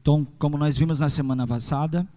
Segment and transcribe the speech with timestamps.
[0.00, 2.08] Então, como nós vimos na semana passada,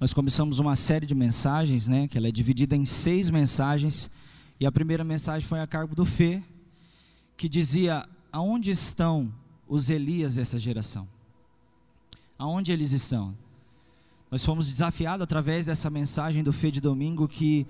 [0.00, 4.10] nós começamos uma série de mensagens, né, que ela é dividida em seis mensagens,
[4.58, 6.42] e a primeira mensagem foi a cargo do Fê,
[7.36, 9.32] que dizia: Aonde estão
[9.68, 11.08] os Elias dessa geração?
[12.36, 13.36] Aonde eles estão?
[14.28, 17.64] Nós fomos desafiados através dessa mensagem do Fê de domingo que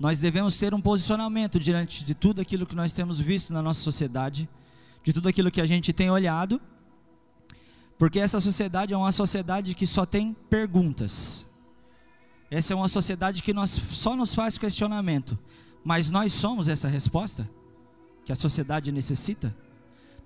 [0.00, 3.80] nós devemos ter um posicionamento diante de tudo aquilo que nós temos visto na nossa
[3.80, 4.48] sociedade,
[5.04, 6.60] de tudo aquilo que a gente tem olhado,
[8.00, 11.44] porque essa sociedade é uma sociedade que só tem perguntas.
[12.50, 15.38] Essa é uma sociedade que nós, só nos faz questionamento.
[15.84, 17.46] Mas nós somos essa resposta
[18.24, 19.54] que a sociedade necessita?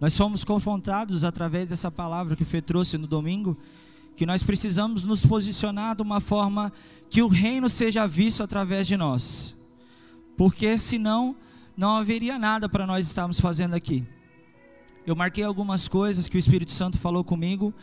[0.01, 3.57] Nós fomos confrontados através dessa palavra que Fê trouxe no domingo,
[4.17, 6.73] que nós precisamos nos posicionar de uma forma
[7.11, 9.53] que o reino seja visto através de nós.
[10.37, 11.35] Porque senão
[11.77, 14.07] não haveria nada para nós estarmos fazendo aqui.
[15.07, 17.75] Eu marquei algumas coisas que o Espírito Santo falou comigo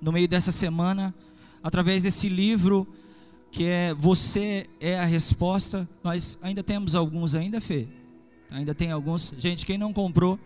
[0.00, 1.14] no meio dessa semana,
[1.62, 2.88] através desse livro
[3.50, 5.86] que é Você é a Resposta.
[6.02, 7.86] Nós ainda temos alguns ainda, Fê?
[8.50, 9.34] Ainda tem alguns.
[9.38, 10.40] Gente, quem não comprou,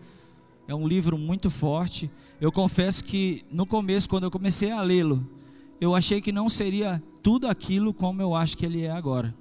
[0.67, 2.11] é um livro muito forte.
[2.41, 5.25] Eu confesso que no começo, quando eu comecei a lê-lo,
[5.79, 9.33] eu achei que não seria tudo aquilo como eu acho que ele é agora.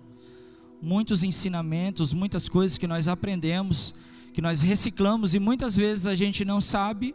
[0.80, 3.92] Muitos ensinamentos, muitas coisas que nós aprendemos
[4.36, 7.14] que nós reciclamos e muitas vezes a gente não sabe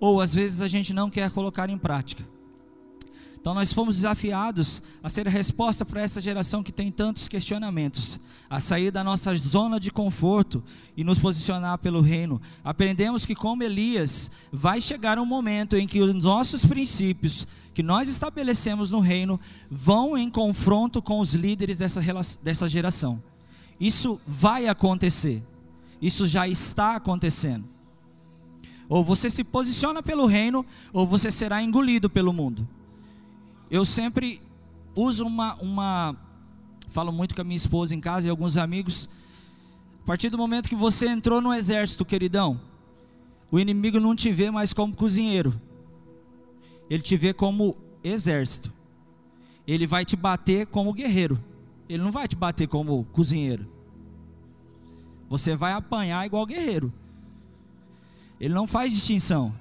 [0.00, 2.26] ou às vezes a gente não quer colocar em prática.
[3.38, 8.18] Então nós fomos desafiados a ser a resposta para essa geração que tem tantos questionamentos,
[8.48, 10.64] a sair da nossa zona de conforto
[10.96, 12.40] e nos posicionar pelo reino.
[12.64, 18.08] Aprendemos que como Elias, vai chegar um momento em que os nossos princípios que nós
[18.08, 19.38] estabelecemos no reino
[19.70, 22.00] vão em confronto com os líderes dessa,
[22.42, 23.22] dessa geração.
[23.78, 25.42] Isso vai acontecer.
[26.02, 27.64] Isso já está acontecendo.
[28.88, 32.68] Ou você se posiciona pelo reino, ou você será engolido pelo mundo.
[33.70, 34.42] Eu sempre
[34.96, 36.16] uso uma, uma.
[36.90, 39.08] Falo muito com a minha esposa em casa e alguns amigos.
[40.02, 42.60] A partir do momento que você entrou no exército, queridão,
[43.50, 45.58] o inimigo não te vê mais como cozinheiro,
[46.90, 48.72] ele te vê como exército.
[49.64, 51.38] Ele vai te bater como guerreiro,
[51.88, 53.71] ele não vai te bater como cozinheiro.
[55.32, 56.92] Você vai apanhar igual guerreiro.
[58.38, 59.54] Ele não faz distinção.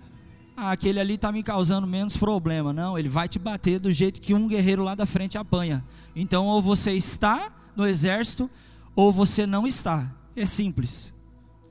[0.53, 2.73] Ah, aquele ali está me causando menos problema.
[2.73, 5.81] Não, ele vai te bater do jeito que um guerreiro lá da frente apanha.
[6.13, 8.49] Então, ou você está no exército,
[8.93, 10.11] ou você não está.
[10.35, 11.13] É simples.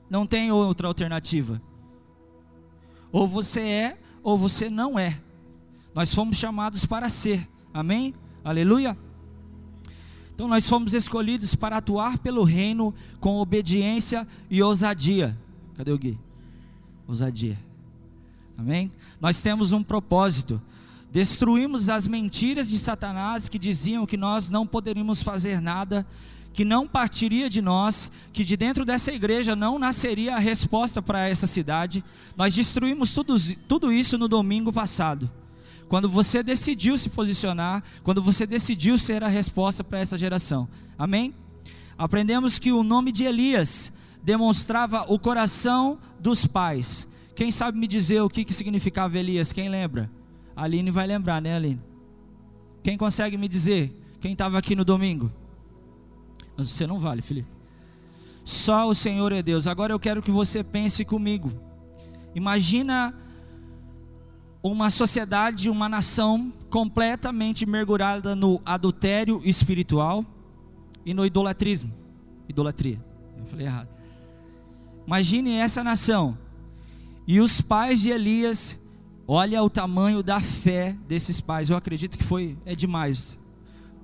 [0.09, 1.61] Não tem outra alternativa.
[3.11, 5.21] Ou você é, ou você não é.
[5.93, 7.47] Nós fomos chamados para ser.
[7.71, 8.15] Amém?
[8.43, 8.97] Aleluia.
[10.33, 15.37] Então nós fomos escolhidos para atuar pelo reino com obediência e ousadia.
[15.75, 16.17] Cadê o Gui?
[17.07, 17.59] Ousadia.
[18.57, 18.91] Amém?
[19.19, 20.61] Nós temos um propósito.
[21.11, 26.05] Destruímos as mentiras de Satanás que diziam que nós não poderíamos fazer nada,
[26.53, 31.27] que não partiria de nós, que de dentro dessa igreja não nasceria a resposta para
[31.27, 32.03] essa cidade.
[32.35, 33.35] Nós destruímos tudo,
[33.67, 35.29] tudo isso no domingo passado.
[35.91, 40.65] Quando você decidiu se posicionar, quando você decidiu ser a resposta para essa geração.
[40.97, 41.35] Amém?
[41.97, 43.91] Aprendemos que o nome de Elias
[44.23, 47.05] demonstrava o coração dos pais.
[47.35, 49.51] Quem sabe me dizer o que, que significava Elias?
[49.51, 50.09] Quem lembra?
[50.55, 51.81] A Aline vai lembrar, né, Aline?
[52.81, 53.93] Quem consegue me dizer?
[54.21, 55.29] Quem estava aqui no domingo?
[56.55, 57.49] Mas você não vale, Felipe.
[58.45, 59.67] Só o Senhor é Deus.
[59.67, 61.51] Agora eu quero que você pense comigo.
[62.33, 63.13] Imagina
[64.63, 70.25] uma sociedade, uma nação completamente mergulhada no adultério espiritual
[71.05, 71.91] e no idolatrismo.
[72.47, 73.03] Idolatria.
[73.37, 73.89] Eu falei errado.
[75.05, 76.37] Imagine essa nação.
[77.27, 78.77] E os pais de Elias,
[79.27, 81.69] olha o tamanho da fé desses pais.
[81.69, 83.37] Eu acredito que foi é demais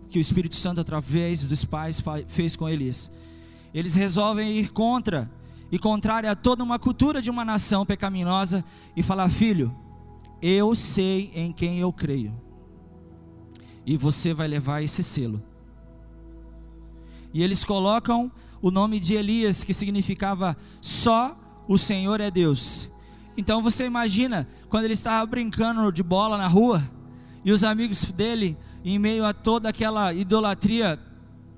[0.09, 3.11] que o Espírito Santo através dos pais fez com Elias.
[3.73, 5.29] Eles resolvem ir contra
[5.71, 8.63] e contrário a toda uma cultura de uma nação pecaminosa
[8.95, 9.75] e falar: "Filho,
[10.41, 12.33] eu sei em quem eu creio.
[13.85, 15.41] E você vai levar esse selo.
[17.33, 18.31] E eles colocam
[18.61, 21.37] o nome de Elias, que significava só
[21.67, 22.89] o Senhor é Deus.
[23.37, 26.83] Então você imagina quando ele estava brincando de bola na rua
[27.45, 30.99] e os amigos dele, em meio a toda aquela idolatria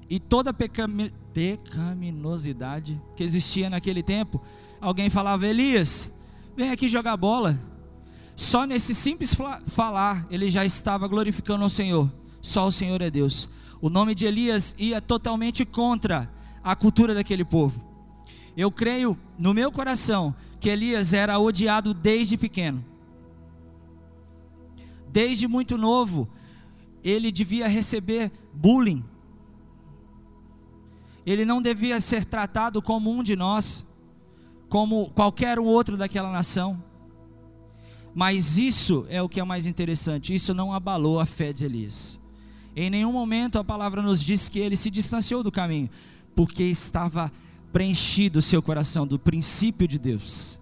[0.10, 4.42] e toda pecami pecaminosidade que existia naquele tempo,
[4.82, 6.12] alguém falava: Elias,
[6.56, 7.60] vem aqui jogar bola.
[8.40, 9.36] Só nesse simples
[9.68, 12.10] falar, ele já estava glorificando o Senhor.
[12.42, 13.50] Só o Senhor é Deus.
[13.82, 16.32] O nome de Elias ia totalmente contra
[16.64, 17.84] a cultura daquele povo.
[18.56, 22.82] Eu creio no meu coração que Elias era odiado desde pequeno.
[25.10, 26.26] Desde muito novo,
[27.04, 29.04] ele devia receber bullying.
[31.26, 33.86] Ele não devia ser tratado como um de nós,
[34.70, 36.88] como qualquer um outro daquela nação.
[38.14, 42.20] Mas isso é o que é mais interessante, isso não abalou a fé de Elias.
[42.76, 45.90] Em nenhum momento a palavra nos diz que ele se distanciou do caminho,
[46.36, 47.32] porque estava
[47.72, 50.58] preenchido o seu coração do princípio de Deus,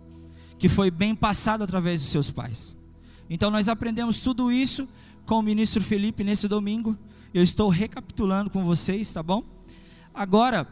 [0.57, 2.75] que foi bem passado através dos seus pais.
[3.29, 4.87] Então nós aprendemos tudo isso
[5.25, 6.97] com o ministro Felipe nesse domingo.
[7.33, 9.43] Eu estou recapitulando com vocês, tá bom?
[10.13, 10.67] Agora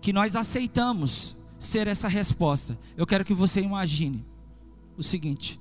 [0.00, 4.24] que nós aceitamos ser essa resposta, eu quero que você imagine
[4.96, 5.60] o seguinte: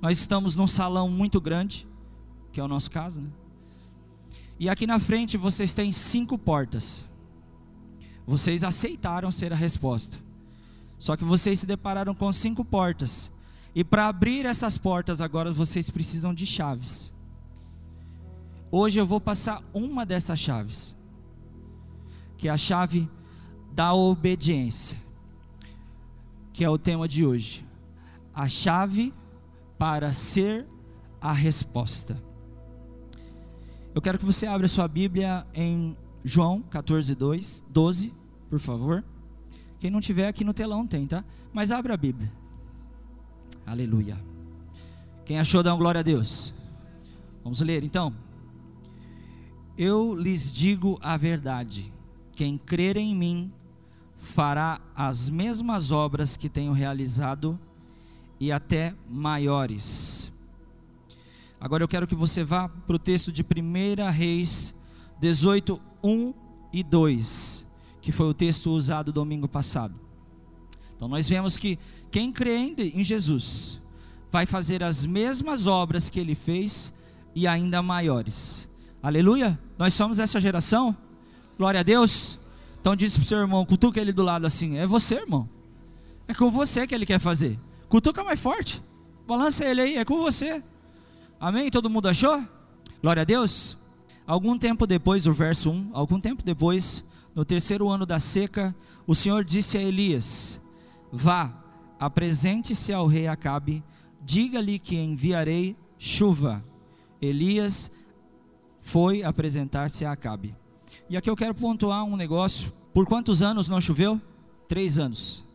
[0.00, 1.86] nós estamos num salão muito grande,
[2.52, 3.30] que é o nosso caso, né?
[4.60, 7.04] E aqui na frente vocês têm cinco portas.
[8.26, 10.18] Vocês aceitaram ser a resposta.
[10.98, 13.30] Só que vocês se depararam com cinco portas.
[13.74, 17.12] E para abrir essas portas agora vocês precisam de chaves.
[18.70, 20.94] Hoje eu vou passar uma dessas chaves,
[22.36, 23.08] que é a chave
[23.72, 24.98] da obediência,
[26.52, 27.64] que é o tema de hoje.
[28.34, 29.14] A chave
[29.78, 30.66] para ser
[31.20, 32.20] a resposta.
[33.94, 38.12] Eu quero que você abra sua Bíblia em João 14, 2, 12,
[38.50, 39.04] por favor.
[39.78, 41.24] Quem não tiver aqui no telão tem, tá?
[41.52, 42.30] Mas abra a Bíblia.
[43.64, 44.18] Aleluia.
[45.24, 46.52] Quem achou, dá uma glória a Deus.
[47.42, 48.14] Vamos ler então.
[49.76, 51.92] Eu lhes digo a verdade:
[52.32, 53.52] quem crer em mim
[54.16, 57.58] fará as mesmas obras que tenho realizado
[58.40, 60.30] e até maiores.
[61.60, 64.74] Agora eu quero que você vá para o texto de 1 Reis
[65.20, 66.34] 18, 1
[66.72, 67.66] e 2,
[68.00, 69.94] que foi o texto usado domingo passado.
[70.94, 71.78] Então nós vemos que
[72.10, 73.80] quem crê em Jesus
[74.30, 76.92] vai fazer as mesmas obras que ele fez
[77.34, 78.68] e ainda maiores.
[79.02, 79.58] Aleluia?
[79.76, 80.96] Nós somos essa geração?
[81.56, 82.38] Glória a Deus.
[82.80, 85.48] Então diz para o seu irmão, cutuca ele do lado assim: É você, irmão.
[86.26, 87.58] É com você que ele quer fazer.
[87.88, 88.82] Cutuca mais forte.
[89.26, 90.62] Balança ele aí, é com você.
[91.40, 91.70] Amém?
[91.70, 92.42] Todo mundo achou?
[93.00, 93.76] Glória a Deus.
[94.26, 97.04] Algum tempo depois, o verso 1, algum tempo depois,
[97.34, 98.74] no terceiro ano da seca,
[99.06, 100.60] o Senhor disse a Elias:
[101.10, 101.52] Vá,
[101.98, 103.82] apresente-se ao rei Acabe,
[104.20, 106.62] diga-lhe que enviarei chuva.
[107.20, 107.90] Elias
[108.80, 110.54] foi apresentar-se a Acabe.
[111.08, 112.72] E aqui eu quero pontuar um negócio.
[112.92, 114.20] Por quantos anos não choveu?
[114.68, 115.47] Três anos.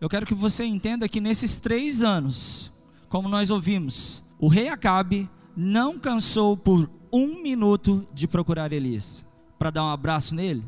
[0.00, 2.72] Eu quero que você entenda que nesses três anos,
[3.08, 9.24] como nós ouvimos, o rei Acabe não cansou por um minuto de procurar Elias
[9.58, 10.64] para dar um abraço nele?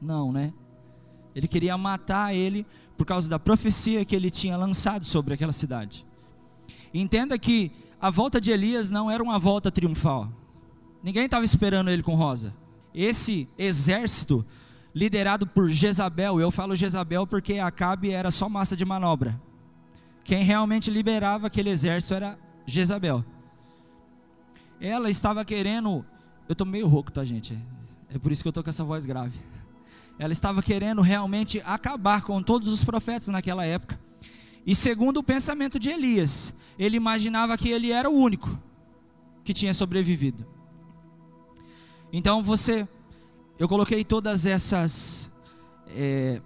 [0.00, 0.52] Não, né?
[1.34, 6.04] Ele queria matar ele por causa da profecia que ele tinha lançado sobre aquela cidade.
[6.92, 10.28] Entenda que a volta de Elias não era uma volta triunfal.
[11.02, 12.54] Ninguém estava esperando ele com rosa.
[12.94, 14.44] Esse exército,
[14.94, 19.40] liderado por Jezabel, eu falo Jezabel porque Acabe era só massa de manobra.
[20.24, 23.24] Quem realmente liberava aquele exército era Jezabel.
[24.80, 26.04] Ela estava querendo.
[26.48, 27.58] Eu estou meio rouco, tá, gente?
[28.12, 29.38] É por isso que eu estou com essa voz grave.
[30.18, 33.98] Ela estava querendo realmente acabar com todos os profetas naquela época.
[34.64, 38.58] E segundo o pensamento de Elias, ele imaginava que ele era o único
[39.42, 40.46] que tinha sobrevivido.
[42.12, 42.86] Então você,
[43.58, 45.30] eu coloquei todas essas
[45.88, 46.40] é,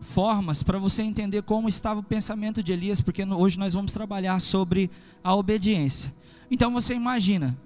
[0.00, 4.40] formas para você entender como estava o pensamento de Elias, porque hoje nós vamos trabalhar
[4.40, 4.90] sobre
[5.22, 6.12] a obediência.
[6.50, 7.56] Então você imagina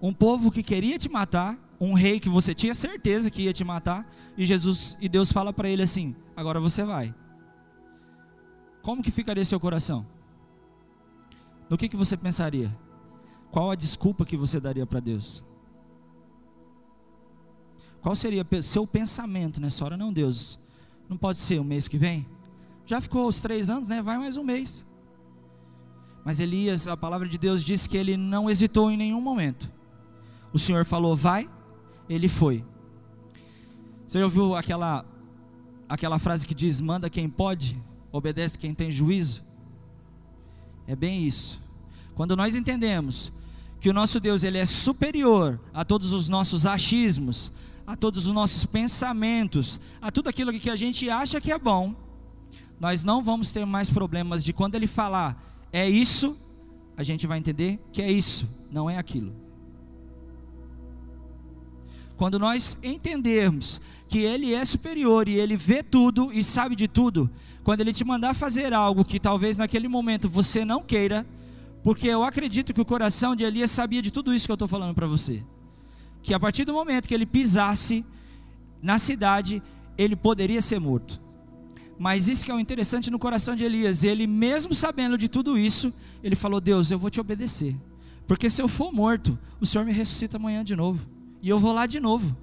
[0.00, 3.64] um povo que queria te matar, um rei que você tinha certeza que ia te
[3.64, 7.14] matar, e Jesus e Deus fala para ele assim: agora você vai.
[8.82, 10.06] Como que ficaria seu coração?
[11.68, 12.76] No que, que você pensaria?
[13.50, 15.42] Qual a desculpa que você daria para Deus?
[18.06, 19.96] Qual seria seu pensamento nessa hora?
[19.96, 20.60] Não, Deus,
[21.08, 22.24] não pode ser o mês que vem?
[22.86, 24.00] Já ficou os três anos, né?
[24.00, 24.86] Vai mais um mês.
[26.24, 29.68] Mas Elias, a palavra de Deus diz que ele não hesitou em nenhum momento.
[30.52, 31.50] O Senhor falou, vai,
[32.08, 32.64] ele foi.
[34.06, 35.04] Você já ouviu aquela,
[35.88, 37.76] aquela frase que diz: manda quem pode,
[38.12, 39.42] obedece quem tem juízo?
[40.86, 41.60] É bem isso.
[42.14, 43.32] Quando nós entendemos
[43.80, 47.50] que o nosso Deus ele é superior a todos os nossos achismos,
[47.86, 51.94] a todos os nossos pensamentos, a tudo aquilo que a gente acha que é bom,
[52.80, 56.36] nós não vamos ter mais problemas de quando ele falar é isso,
[56.96, 59.34] a gente vai entender que é isso, não é aquilo.
[62.16, 67.30] Quando nós entendermos que Ele é superior e Ele vê tudo e sabe de tudo,
[67.62, 71.26] quando Ele te mandar fazer algo que talvez naquele momento você não queira,
[71.86, 74.66] Porque eu acredito que o coração de Elias sabia de tudo isso que eu estou
[74.66, 75.40] falando para você.
[76.26, 78.04] Que a partir do momento que ele pisasse
[78.82, 79.62] na cidade,
[79.96, 81.20] ele poderia ser morto.
[81.96, 85.56] Mas isso que é o interessante no coração de Elias, ele mesmo sabendo de tudo
[85.56, 87.76] isso, ele falou: Deus, eu vou te obedecer.
[88.26, 91.06] Porque se eu for morto, o Senhor me ressuscita amanhã de novo.
[91.40, 92.36] E eu vou lá de novo.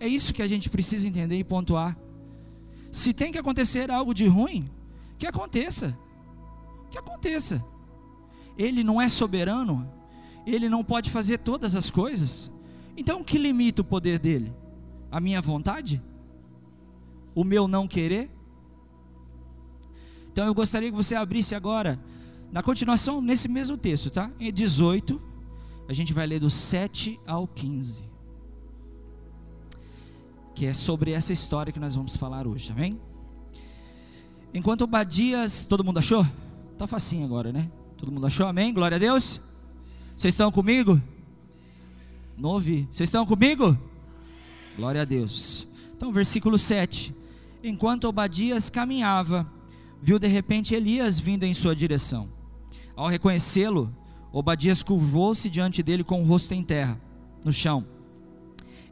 [0.00, 1.94] É isso que a gente precisa entender e pontuar.
[2.90, 4.70] Se tem que acontecer algo de ruim,
[5.18, 5.94] que aconteça.
[6.90, 7.62] Que aconteça.
[8.56, 9.99] Ele não é soberano,
[10.46, 12.50] ele não pode fazer todas as coisas.
[12.96, 14.52] Então, o que limita o poder dele?
[15.10, 16.02] A minha vontade?
[17.34, 18.30] O meu não querer?
[20.32, 21.98] Então, eu gostaria que você abrisse agora,
[22.52, 24.30] na continuação, nesse mesmo texto, tá?
[24.38, 25.20] Em 18,
[25.88, 28.10] a gente vai ler do 7 ao 15
[30.60, 33.00] que é sobre essa história que nós vamos falar hoje, amém?
[34.52, 36.26] Enquanto Obadias, todo mundo achou?
[36.76, 37.70] Tá facinho agora, né?
[37.96, 38.70] Todo mundo achou, amém?
[38.74, 39.40] Glória a Deus.
[40.20, 41.00] Vocês estão comigo?
[42.36, 42.86] Não ouvi.
[42.92, 43.74] Vocês estão comigo?
[44.76, 45.66] Glória a Deus.
[45.96, 47.14] Então, versículo 7.
[47.64, 49.50] Enquanto Obadias caminhava,
[49.98, 52.28] viu de repente Elias vindo em sua direção.
[52.94, 53.90] Ao reconhecê-lo,
[54.30, 57.00] Obadias curvou-se diante dele com o rosto em terra,
[57.42, 57.86] no chão.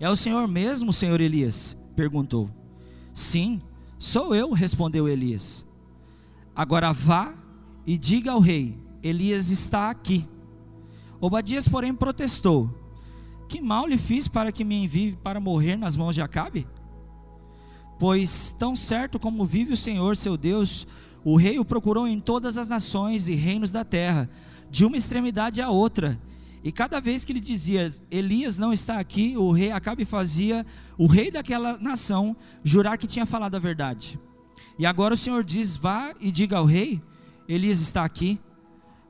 [0.01, 1.77] É o Senhor mesmo, Senhor Elias?
[1.95, 2.49] perguntou.
[3.13, 3.59] Sim,
[3.99, 5.63] sou eu, respondeu Elias.
[6.57, 7.35] Agora vá
[7.87, 10.27] e diga ao rei: Elias está aqui.
[11.21, 12.71] Obadias, porém, protestou:
[13.49, 16.67] Que mal lhe fiz para que me envie para morrer nas mãos de Acabe?
[17.99, 20.87] Pois, tão certo como vive o Senhor seu Deus,
[21.25, 24.31] o rei o procurou em todas as nações e reinos da terra,
[24.71, 26.21] de uma extremidade à outra,
[26.63, 31.07] e cada vez que ele dizia, Elias não está aqui, o rei Acabe fazia o
[31.07, 34.19] rei daquela nação jurar que tinha falado a verdade.
[34.79, 37.01] E agora o Senhor diz: vá e diga ao rei,
[37.49, 38.39] Elias está aqui.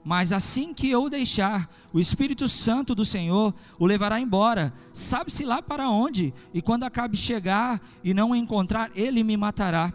[0.08, 5.60] Mas assim que eu deixar, o Espírito Santo do Senhor o levará embora, sabe-se lá
[5.60, 9.92] para onde, e quando Acabe chegar e não o encontrar, ele me matará.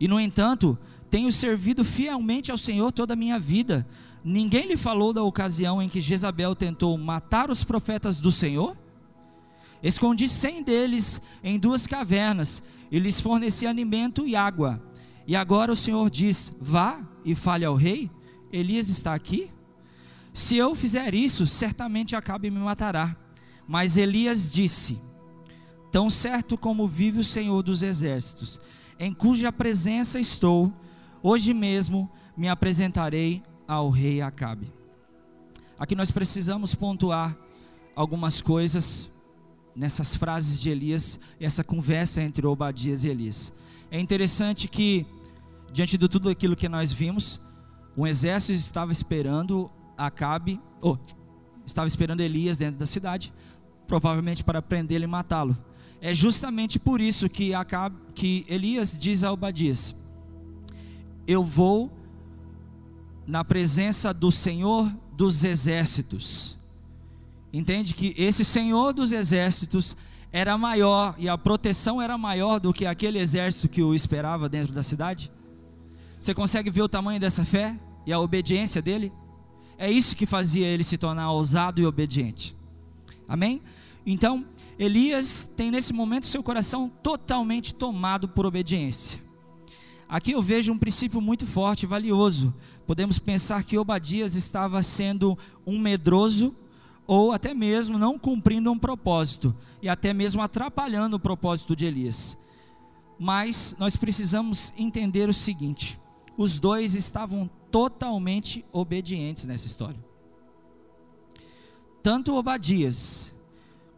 [0.00, 0.76] E no entanto,
[1.08, 3.86] tenho servido fielmente ao Senhor toda a minha vida
[4.22, 8.76] Ninguém lhe falou da ocasião em que Jezabel tentou matar os profetas do Senhor?
[9.82, 14.82] Escondi cem deles em duas cavernas e lhes forneci alimento e água.
[15.26, 18.10] E agora o Senhor diz: Vá e fale ao rei.
[18.52, 19.50] Elias está aqui?
[20.32, 23.16] Se eu fizer isso, certamente Acabe me matará.
[23.66, 24.98] Mas Elias disse:
[25.92, 28.60] Tão certo como vive o Senhor dos exércitos,
[28.98, 30.72] em cuja presença estou,
[31.22, 34.72] hoje mesmo me apresentarei ao rei Acabe.
[35.78, 37.36] Aqui nós precisamos pontuar
[37.94, 39.10] algumas coisas
[39.74, 43.52] nessas frases de Elias, essa conversa entre Obadias e Elias.
[43.90, 45.06] É interessante que,
[45.72, 47.40] diante de tudo aquilo que nós vimos,
[47.96, 51.14] um exército estava esperando Acabe, ou oh,
[51.66, 53.32] estava esperando Elias dentro da cidade,
[53.86, 55.56] provavelmente para prendê-lo e matá-lo.
[56.00, 59.94] É justamente por isso que, Acabe, que Elias diz a Obadias:
[61.26, 61.92] Eu vou
[63.26, 66.56] na presença do Senhor dos exércitos.
[67.52, 69.96] Entende que esse Senhor dos exércitos
[70.32, 74.72] era maior e a proteção era maior do que aquele exército que o esperava dentro
[74.72, 75.30] da cidade?
[76.20, 77.74] Você consegue ver o tamanho dessa fé
[78.04, 79.10] e a obediência dele?
[79.78, 82.54] É isso que fazia ele se tornar ousado e obediente.
[83.26, 83.62] Amém?
[84.04, 84.44] Então,
[84.78, 89.18] Elias tem nesse momento seu coração totalmente tomado por obediência.
[90.06, 92.52] Aqui eu vejo um princípio muito forte e valioso.
[92.86, 96.54] Podemos pensar que Obadias estava sendo um medroso
[97.06, 102.36] ou até mesmo não cumprindo um propósito e até mesmo atrapalhando o propósito de Elias.
[103.18, 105.99] Mas nós precisamos entender o seguinte:
[106.40, 110.02] os dois estavam totalmente obedientes nessa história.
[112.02, 113.30] Tanto Obadias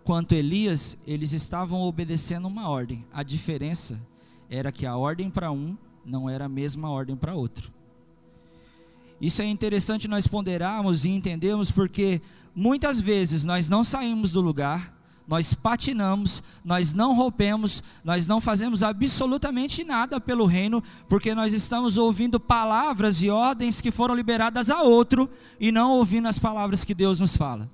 [0.02, 3.06] quanto Elias, eles estavam obedecendo uma ordem.
[3.12, 4.04] A diferença
[4.50, 7.72] era que a ordem para um não era a mesma ordem para outro.
[9.20, 12.20] Isso é interessante nós ponderarmos e entendermos porque
[12.52, 14.92] muitas vezes nós não saímos do lugar,
[15.26, 21.96] nós patinamos, nós não rompemos, nós não fazemos absolutamente nada pelo reino, porque nós estamos
[21.96, 26.94] ouvindo palavras e ordens que foram liberadas a outro e não ouvindo as palavras que
[26.94, 27.70] Deus nos fala.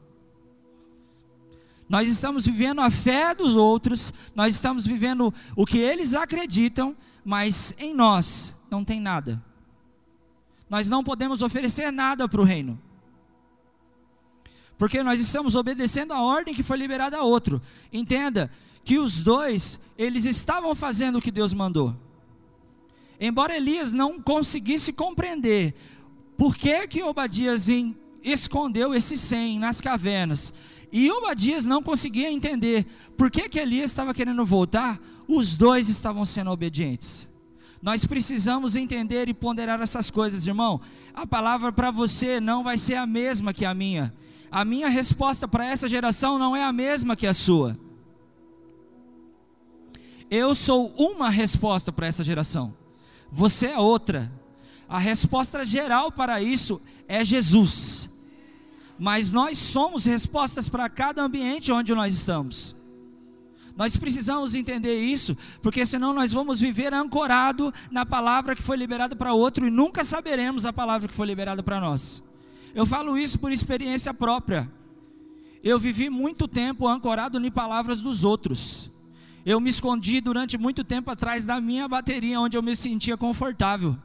[1.88, 7.74] Nós estamos vivendo a fé dos outros, nós estamos vivendo o que eles acreditam, mas
[7.78, 9.42] em nós não tem nada.
[10.68, 12.78] Nós não podemos oferecer nada para o reino.
[14.78, 17.60] Porque nós estamos obedecendo a ordem que foi liberada a outro.
[17.92, 18.50] Entenda
[18.84, 21.94] que os dois, eles estavam fazendo o que Deus mandou.
[23.20, 25.74] Embora Elias não conseguisse compreender
[26.36, 27.66] por que que Obadias
[28.22, 30.52] escondeu esse 100 nas cavernas?
[30.92, 36.24] E Obadias não conseguia entender por que que Elias estava querendo voltar, os dois estavam
[36.24, 37.28] sendo obedientes.
[37.82, 40.80] Nós precisamos entender e ponderar essas coisas, irmão.
[41.12, 44.14] A palavra para você não vai ser a mesma que a minha.
[44.50, 47.78] A minha resposta para essa geração não é a mesma que a sua.
[50.30, 52.74] Eu sou uma resposta para essa geração.
[53.30, 54.30] Você é outra.
[54.88, 58.08] A resposta geral para isso é Jesus.
[58.98, 62.74] Mas nós somos respostas para cada ambiente onde nós estamos.
[63.76, 69.14] Nós precisamos entender isso, porque senão nós vamos viver ancorado na palavra que foi liberada
[69.14, 72.20] para outro e nunca saberemos a palavra que foi liberada para nós.
[72.74, 74.70] Eu falo isso por experiência própria.
[75.62, 78.90] Eu vivi muito tempo ancorado em palavras dos outros.
[79.44, 83.96] Eu me escondi durante muito tempo atrás da minha bateria, onde eu me sentia confortável.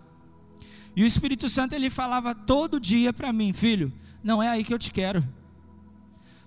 [0.95, 3.91] E o Espírito Santo ele falava todo dia para mim, filho,
[4.23, 5.27] não é aí que eu te quero.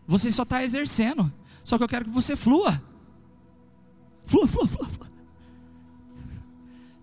[0.07, 1.33] Você só está exercendo,
[1.65, 2.81] só que eu quero que você flua.
[4.25, 5.11] Flua, flua, flua, flua.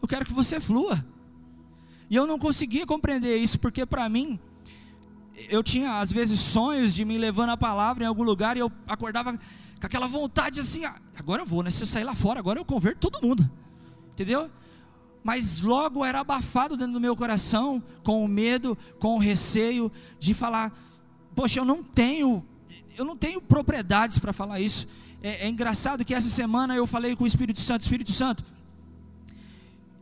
[0.02, 1.06] Eu quero que você flua.
[2.10, 4.40] E eu não conseguia compreender isso, porque para mim,
[5.50, 8.72] eu tinha às vezes sonhos de me levando a palavra em algum lugar e eu
[8.88, 11.72] acordava com aquela vontade assim, ah, agora eu vou, né?
[11.72, 13.50] Se eu sair lá fora, agora eu converto todo mundo.
[14.12, 14.50] Entendeu?
[15.24, 20.34] Mas logo era abafado dentro do meu coração, com o medo, com o receio de
[20.34, 20.72] falar,
[21.34, 22.46] poxa, eu não tenho,
[22.98, 24.88] eu não tenho propriedades para falar isso
[25.24, 28.44] é, é engraçado que essa semana eu falei com o Espírito Santo: Espírito Santo,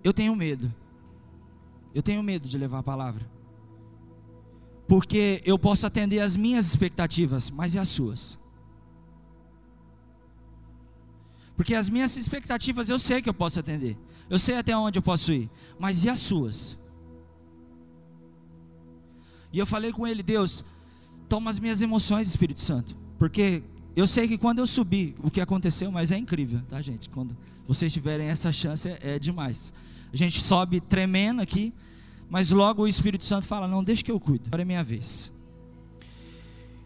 [0.04, 0.74] eu tenho medo.
[1.94, 3.30] Eu tenho medo de levar a palavra.
[4.92, 8.38] Porque eu posso atender as minhas expectativas, mas e as suas?
[11.56, 13.98] Porque as minhas expectativas eu sei que eu posso atender.
[14.30, 15.50] Eu sei até onde eu posso ir.
[15.80, 16.78] Mas e as suas?
[19.54, 20.62] E eu falei com ele, Deus,
[21.30, 22.94] toma as minhas emoções, Espírito Santo.
[23.18, 23.64] Porque
[23.96, 27.10] eu sei que quando eu subi, o que aconteceu, mas é incrível, tá, gente?
[27.10, 29.72] Quando vocês tiverem essa chance, é, é demais.
[30.12, 31.74] A gente sobe tremendo aqui,
[32.32, 35.30] mas logo o Espírito Santo fala: Não, deixa que eu cuido, agora é minha vez.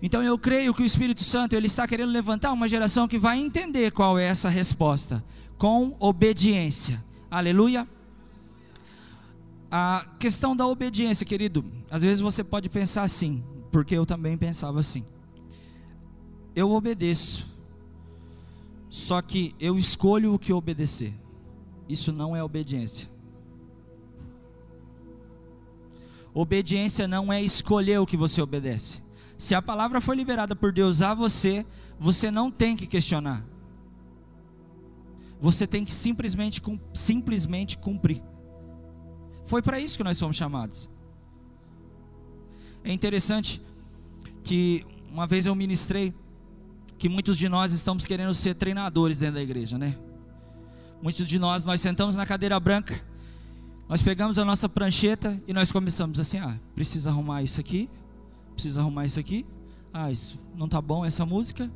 [0.01, 3.39] Então eu creio que o Espírito Santo ele está querendo levantar uma geração que vai
[3.39, 5.23] entender qual é essa resposta,
[5.57, 7.01] com obediência.
[7.31, 7.87] Aleluia.
[9.71, 14.81] A questão da obediência, querido, às vezes você pode pensar assim, porque eu também pensava
[14.81, 15.05] assim
[16.55, 17.45] eu obedeço.
[18.89, 21.13] Só que eu escolho o que obedecer.
[21.87, 23.09] Isso não é obediência.
[26.35, 29.01] Obediência não é escolher o que você obedece.
[29.37, 31.65] Se a palavra foi liberada por Deus a você,
[31.97, 33.41] você não tem que questionar.
[35.39, 36.61] Você tem que simplesmente,
[36.93, 38.21] simplesmente cumprir.
[39.45, 40.89] Foi para isso que nós fomos chamados.
[42.83, 43.61] É interessante
[44.43, 46.13] que uma vez eu ministrei
[46.97, 49.97] que muitos de nós estamos querendo ser treinadores dentro da igreja, né?
[51.01, 53.01] Muitos de nós, nós sentamos na cadeira branca,
[53.87, 57.89] nós pegamos a nossa prancheta e nós começamos assim: ah, precisa arrumar isso aqui,
[58.53, 59.45] precisa arrumar isso aqui,
[59.93, 61.69] ah, isso não tá bom essa música,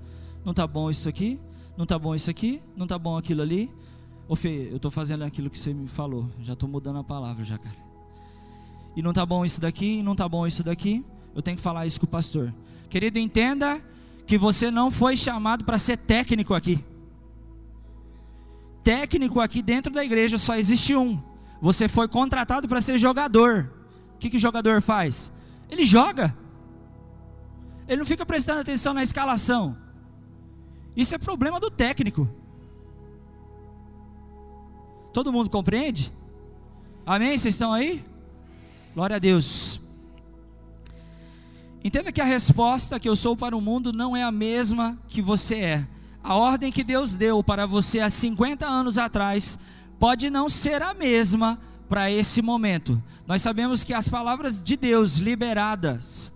[0.43, 1.39] não tá bom isso aqui,
[1.77, 3.71] não tá bom isso aqui, não tá bom aquilo ali.
[4.27, 7.43] Ô Fê, eu estou fazendo aquilo que você me falou, já estou mudando a palavra
[7.43, 7.77] já, cara.
[8.95, 11.85] E não tá bom isso daqui, não tá bom isso daqui, eu tenho que falar
[11.85, 12.53] isso com o pastor.
[12.89, 13.79] Querido, entenda
[14.25, 16.83] que você não foi chamado para ser técnico aqui.
[18.83, 21.28] Técnico aqui dentro da igreja só existe um.
[21.61, 23.71] Você foi contratado para ser jogador.
[24.15, 25.31] O que, que jogador faz?
[25.69, 26.35] Ele joga.
[27.87, 29.77] Ele não fica prestando atenção na escalação.
[30.95, 32.27] Isso é problema do técnico.
[35.13, 36.13] Todo mundo compreende?
[37.05, 37.37] Amém?
[37.37, 38.05] Vocês estão aí?
[38.93, 39.81] Glória a Deus.
[41.83, 45.21] Entenda que a resposta que eu sou para o mundo não é a mesma que
[45.21, 45.87] você é.
[46.21, 49.57] A ordem que Deus deu para você há 50 anos atrás
[49.99, 53.01] pode não ser a mesma para esse momento.
[53.27, 56.31] Nós sabemos que as palavras de Deus liberadas,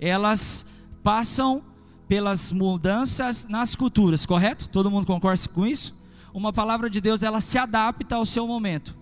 [0.00, 0.64] elas
[1.02, 1.62] passam
[2.08, 4.68] pelas mudanças nas culturas, correto?
[4.68, 5.94] Todo mundo concorda com isso?
[6.32, 8.96] Uma palavra de Deus, ela se adapta ao seu momento.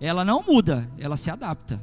[0.00, 1.82] Ela não muda, ela se adapta.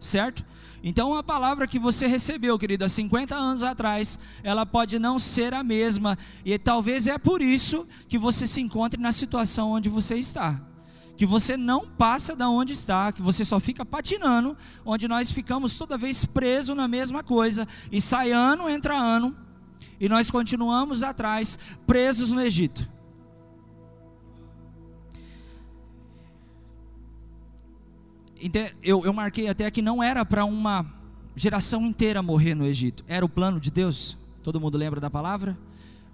[0.00, 0.44] Certo?
[0.82, 5.64] Então, a palavra que você recebeu, querida, 50 anos atrás, ela pode não ser a
[5.64, 10.60] mesma, e talvez é por isso que você se encontre na situação onde você está.
[11.16, 15.76] Que você não passa da onde está, que você só fica patinando, onde nós ficamos
[15.76, 19.36] toda vez presos na mesma coisa, e sai ano, entra ano,
[20.00, 22.97] e nós continuamos atrás, presos no Egito.
[28.82, 30.86] Eu, eu marquei até que não era para uma
[31.34, 34.16] geração inteira morrer no Egito, era o plano de Deus.
[34.42, 35.58] Todo mundo lembra da palavra?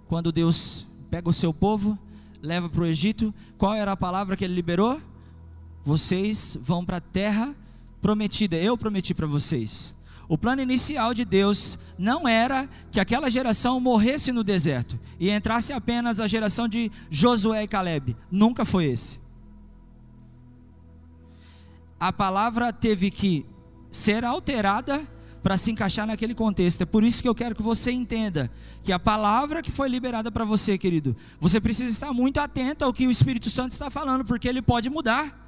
[0.07, 1.97] Quando Deus pega o seu povo,
[2.41, 5.01] leva para o Egito, qual era a palavra que ele liberou?
[5.83, 7.55] Vocês vão para a terra
[8.01, 9.93] prometida, eu prometi para vocês.
[10.27, 15.71] O plano inicial de Deus não era que aquela geração morresse no deserto e entrasse
[15.71, 18.15] apenas a geração de Josué e Caleb.
[18.31, 19.19] Nunca foi esse.
[21.99, 23.45] A palavra teve que
[23.89, 25.07] ser alterada
[25.45, 26.81] para se encaixar naquele contexto.
[26.81, 30.31] É por isso que eu quero que você entenda que a palavra que foi liberada
[30.31, 34.25] para você, querido, você precisa estar muito atento ao que o Espírito Santo está falando,
[34.25, 35.39] porque ele pode mudar.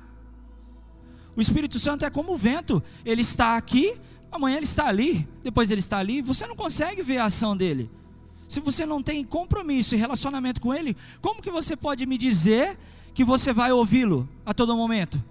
[1.35, 3.99] O Espírito Santo é como o vento, ele está aqui,
[4.31, 7.89] amanhã ele está ali, depois ele está ali, você não consegue ver a ação dele.
[8.47, 12.77] Se você não tem compromisso e relacionamento com ele, como que você pode me dizer
[13.15, 15.21] que você vai ouvi-lo a todo momento?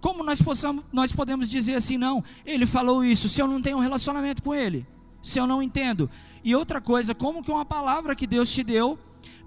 [0.00, 3.76] Como nós, possamos, nós podemos dizer assim, não, ele falou isso, se eu não tenho
[3.76, 4.86] um relacionamento com ele,
[5.22, 6.10] se eu não entendo.
[6.42, 8.98] E outra coisa, como que uma palavra que Deus te deu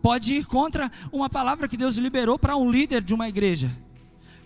[0.02, 3.76] pode ir contra uma palavra que Deus liberou para um líder de uma igreja?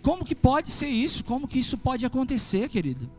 [0.02, 1.24] Como que pode ser isso?
[1.24, 3.10] Como que isso pode acontecer, querido?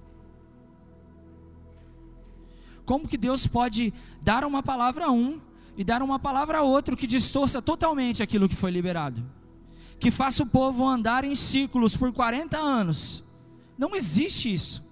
[2.86, 5.38] Como que Deus pode dar uma palavra a um
[5.76, 9.22] e dar uma palavra a outro que distorça totalmente aquilo que foi liberado?
[9.98, 13.24] Que faça o povo andar em círculos por 40 anos.
[13.76, 14.86] Não existe isso.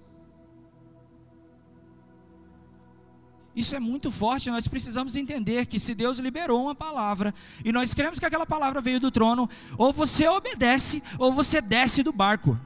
[3.55, 7.33] Isso é muito forte, nós precisamos entender que se Deus liberou uma palavra
[7.65, 12.03] e nós cremos que aquela palavra veio do trono, ou você obedece ou você desce
[12.03, 12.59] do barco.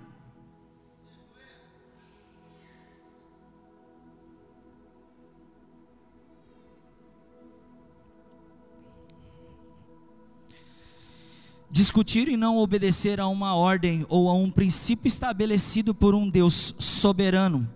[11.71, 16.75] Discutir e não obedecer a uma ordem ou a um princípio estabelecido por um Deus
[16.77, 17.67] soberano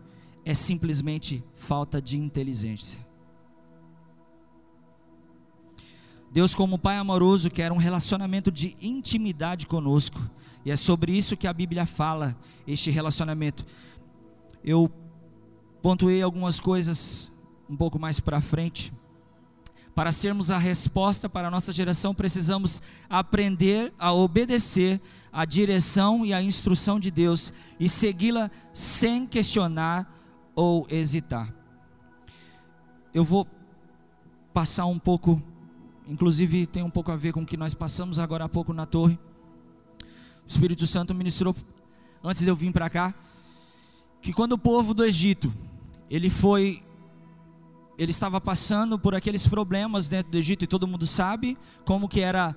[0.44, 3.00] é simplesmente falta de inteligência.
[6.30, 10.22] Deus, como Pai amoroso, quer um relacionamento de intimidade conosco,
[10.66, 12.36] e é sobre isso que a Bíblia fala,
[12.68, 13.66] este relacionamento.
[14.62, 14.92] Eu
[15.82, 17.32] pontuei algumas coisas
[17.70, 18.92] um pouco mais para frente.
[19.96, 25.00] Para sermos a resposta para a nossa geração, precisamos aprender a obedecer
[25.32, 30.06] a direção e a instrução de Deus e segui-la sem questionar
[30.54, 31.54] ou hesitar.
[33.14, 33.48] Eu vou
[34.54, 35.42] passar um pouco,
[36.06, 38.86] inclusive tem um pouco a ver com o que nós passamos agora há pouco na
[38.86, 39.18] torre.
[40.46, 41.56] O Espírito Santo ministrou
[42.22, 43.16] antes de eu vir para cá
[44.22, 45.54] que quando o povo do Egito
[46.10, 46.84] ele foi
[47.98, 52.20] ele estava passando por aqueles problemas dentro do Egito e todo mundo sabe como que
[52.20, 52.56] era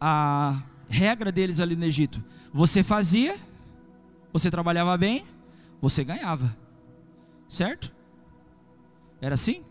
[0.00, 2.22] a regra deles ali no Egito.
[2.52, 3.36] Você fazia,
[4.32, 5.24] você trabalhava bem,
[5.80, 6.56] você ganhava.
[7.48, 7.92] Certo?
[9.20, 9.62] Era assim?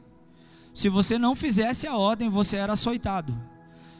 [0.73, 3.37] Se você não fizesse a ordem, você era açoitado.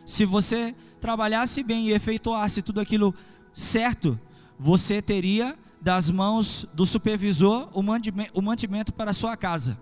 [0.06, 3.14] Se você trabalhasse bem e efetuasse tudo aquilo
[3.54, 4.20] certo,
[4.58, 9.78] você teria das mãos do supervisor o mantimento para a sua casa.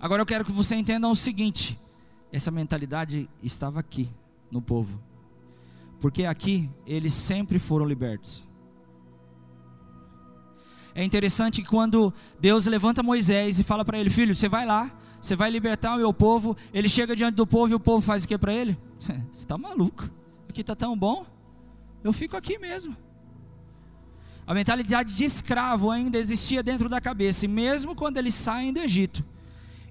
[0.00, 1.78] Agora eu quero que você entenda o seguinte:
[2.32, 4.08] essa mentalidade estava aqui
[4.50, 5.00] no povo,
[6.00, 8.44] porque aqui eles sempre foram libertos.
[10.94, 14.90] É interessante que quando Deus levanta Moisés e fala para ele: Filho, você vai lá,
[15.20, 16.56] você vai libertar o meu povo.
[16.72, 18.78] Ele chega diante do povo e o povo faz o que para ele?
[19.30, 20.08] você está maluco?
[20.48, 21.26] Aqui está tão bom,
[22.02, 22.96] eu fico aqui mesmo.
[24.46, 28.78] A mentalidade de escravo ainda existia dentro da cabeça, e mesmo quando eles saem do
[28.78, 29.24] Egito,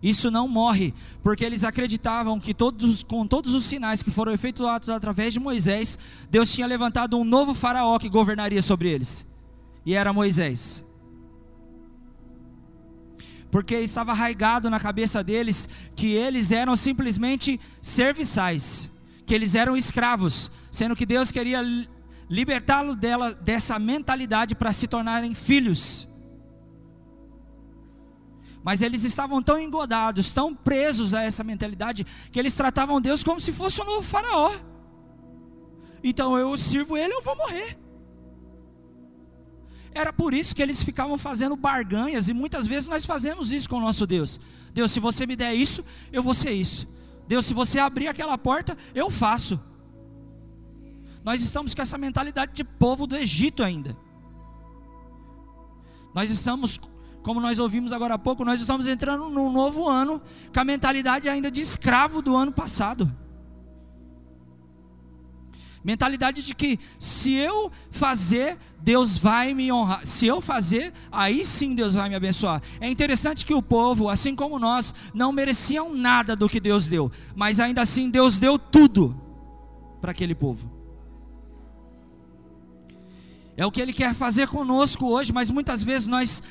[0.02, 4.90] isso não morre, porque eles acreditavam que todos, com todos os sinais que foram efetuados
[4.90, 5.98] através de Moisés,
[6.30, 9.26] Deus tinha levantado um novo faraó que governaria sobre eles,
[9.86, 10.84] e era Moisés.
[13.50, 18.90] Porque estava arraigado na cabeça deles que eles eram simplesmente serviçais,
[19.26, 21.64] que eles eram escravos, sendo que Deus queria
[22.30, 26.08] libertá-lo dela dessa mentalidade para se tornarem filhos
[28.66, 33.40] mas eles estavam tão engodados, tão presos a essa mentalidade, que eles tratavam Deus como
[33.40, 34.56] se fosse um novo faraó.
[36.04, 37.78] Então eu sirvo ele, eu vou morrer.
[39.94, 43.78] Era por isso que eles ficavam fazendo barganhas, e muitas vezes nós fazemos isso com
[43.78, 44.40] o nosso Deus.
[44.74, 46.88] Deus, se você me der isso, eu vou ser isso.
[47.28, 49.60] Deus, se você abrir aquela porta, eu faço.
[51.24, 53.96] Nós estamos com essa mentalidade de povo do Egito ainda.
[56.16, 56.80] Nós estamos
[57.26, 60.22] como nós ouvimos agora há pouco, nós estamos entrando num novo ano
[60.54, 63.12] com a mentalidade ainda de escravo do ano passado.
[65.84, 70.06] Mentalidade de que se eu fazer, Deus vai me honrar.
[70.06, 72.62] Se eu fazer, aí sim Deus vai me abençoar.
[72.80, 77.12] É interessante que o povo, assim como nós, não mereciam nada do que Deus deu,
[77.36, 79.20] mas ainda assim Deus deu tudo
[80.00, 80.70] para aquele povo.
[83.58, 86.44] É o que Ele quer fazer conosco hoje, mas muitas vezes nós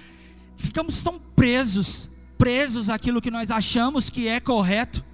[0.56, 5.04] ficamos tão presos, presos àquilo que nós achamos que é correto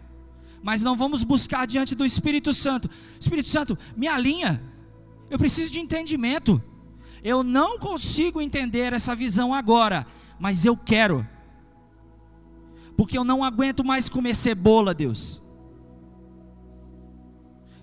[0.62, 2.90] mas não vamos buscar diante do Espírito Santo.
[3.18, 4.62] Espírito Santo, me alinha.
[5.30, 6.62] Eu preciso de entendimento.
[7.22, 10.06] Eu não consigo entender essa visão agora,
[10.38, 11.26] mas eu quero.
[12.96, 15.42] Porque eu não aguento mais comer cebola, Deus.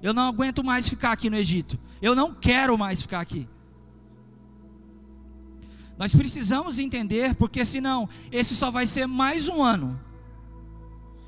[0.02, 1.80] Eu não aguento mais ficar aqui no Egito.
[2.02, 3.48] Eu não quero mais ficar aqui.
[5.98, 10.08] Nós precisamos entender, porque senão esse só vai ser mais um ano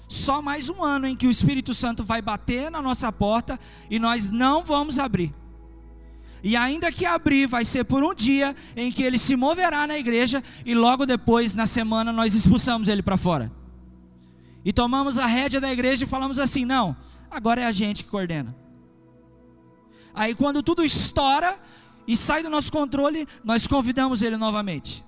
[0.10, 3.60] só mais um ano em que o Espírito Santo vai bater na nossa porta
[3.92, 5.32] e nós não vamos abrir.
[6.44, 10.00] E ainda que abrir, vai ser por um dia em que ele se moverá na
[10.00, 13.52] igreja e logo depois, na semana, nós expulsamos ele para fora.
[14.66, 16.98] E tomamos a rédea da igreja e falamos assim: não,
[17.30, 18.56] agora é a gente que coordena.
[20.12, 21.60] Aí quando tudo estoura
[22.10, 25.06] e sai do nosso controle, nós convidamos ele novamente.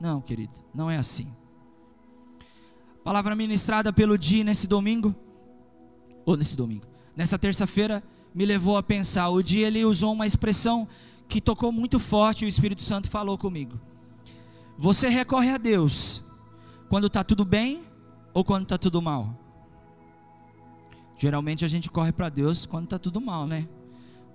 [0.00, 1.32] Não, querido, não é assim.
[3.04, 5.14] Palavra ministrada pelo Di nesse domingo,
[6.26, 8.02] ou nesse domingo, nessa terça-feira,
[8.34, 9.28] me levou a pensar.
[9.28, 10.88] O Di ele usou uma expressão
[11.28, 13.80] que tocou muito forte o Espírito Santo falou comigo.
[14.76, 16.20] Você recorre a Deus
[16.88, 17.80] quando está tudo bem
[18.34, 19.38] ou quando está tudo mal?
[21.16, 23.68] Geralmente a gente corre para Deus quando está tudo mal, né?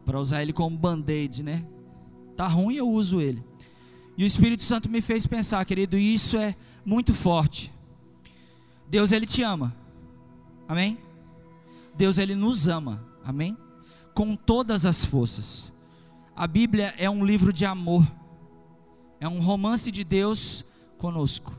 [0.05, 1.65] Para usar ele como band-aid, né?
[2.35, 3.43] Tá ruim, eu uso ele.
[4.17, 7.73] E o Espírito Santo me fez pensar, querido, isso é muito forte.
[8.87, 9.75] Deus ele te ama.
[10.67, 10.97] Amém?
[11.97, 13.03] Deus ele nos ama.
[13.23, 13.57] Amém?
[14.13, 15.71] Com todas as forças.
[16.35, 18.05] A Bíblia é um livro de amor.
[19.19, 20.63] É um romance de Deus
[20.97, 21.53] conosco.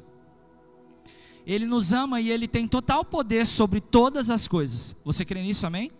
[1.46, 4.96] Ele nos ama e ele tem total poder sobre todas as coisas.
[5.04, 5.90] Você crê nisso, amém?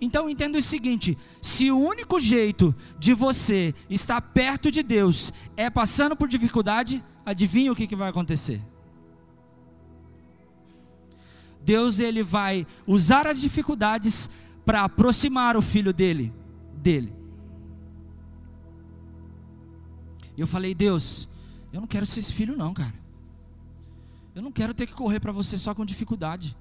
[0.00, 5.70] Então entenda o seguinte: se o único jeito de você estar perto de Deus é
[5.70, 8.60] passando por dificuldade, adivinha o que, que vai acontecer?
[11.64, 14.28] Deus ele vai usar as dificuldades
[14.66, 16.32] para aproximar o filho dele
[16.74, 17.12] dele.
[20.36, 21.28] E eu falei, Deus,
[21.72, 22.94] eu não quero ser esse filho não, cara.
[24.34, 26.56] Eu não quero ter que correr para você só com dificuldade.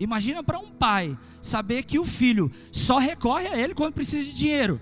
[0.00, 4.34] Imagina para um pai saber que o filho só recorre a ele quando precisa de
[4.34, 4.80] dinheiro.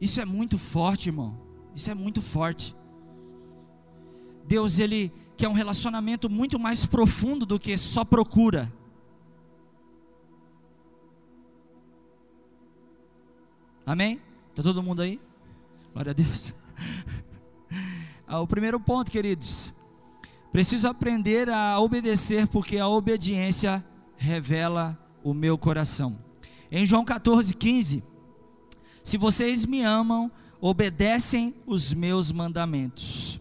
[0.00, 1.38] Isso é muito forte, irmão.
[1.76, 2.74] Isso é muito forte.
[4.46, 8.72] Deus, Ele quer um relacionamento muito mais profundo do que só procura.
[13.84, 14.20] Amém?
[14.50, 15.20] Está todo mundo aí?
[15.92, 16.54] Glória a Deus.
[18.32, 19.72] Ah, o primeiro ponto, queridos.
[20.52, 23.84] Preciso aprender a obedecer, porque a obediência
[24.16, 26.16] revela o meu coração.
[26.70, 28.04] Em João 14, 15.
[29.02, 33.40] Se vocês me amam, obedecem os meus mandamentos.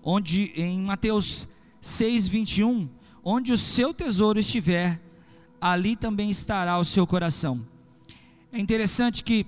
[0.00, 1.48] Onde em Mateus
[1.82, 2.88] 6:21,
[3.24, 5.02] onde o seu tesouro estiver,
[5.60, 7.66] ali também estará o seu coração.
[8.52, 9.44] É interessante que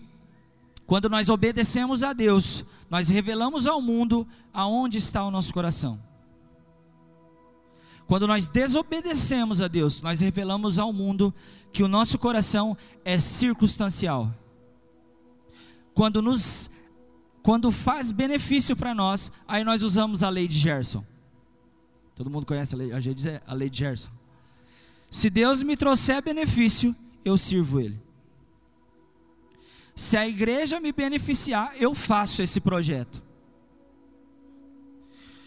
[0.89, 6.01] quando nós obedecemos a Deus, nós revelamos ao mundo aonde está o nosso coração.
[8.07, 11.35] Quando nós desobedecemos a Deus, nós revelamos ao mundo
[11.73, 14.33] que o nosso coração é circunstancial.
[15.93, 16.71] Quando nos
[17.43, 21.05] quando faz benefício para nós, aí nós usamos a lei de Gerson.
[22.17, 22.91] Todo mundo conhece a lei,
[23.47, 24.11] a lei de Gerson.
[25.09, 26.95] Se Deus me trouxer benefício,
[27.25, 28.01] eu sirvo Ele.
[29.97, 33.21] Se a igreja me beneficiar, eu faço esse projeto.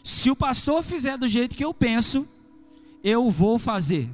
[0.04, 2.28] Se o pastor fizer do jeito que eu penso,
[3.02, 4.10] eu vou fazer.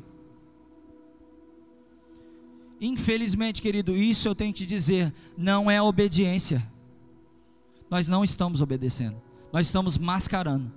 [2.80, 6.76] Infelizmente, querido, isso eu tenho que te dizer, não é obediência
[7.90, 9.22] nós não estamos obedecendo,
[9.52, 10.72] nós estamos mascarando.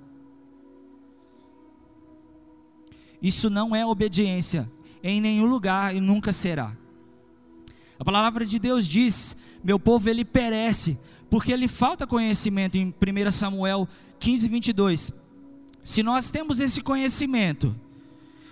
[3.21, 4.71] Isso não é obediência
[5.03, 6.73] em nenhum lugar e nunca será.
[7.99, 10.99] A palavra de Deus diz: Meu povo ele perece,
[11.31, 15.13] porque lhe falta conhecimento, em 1 Samuel 15, 22.
[15.83, 17.75] Se nós temos esse conhecimento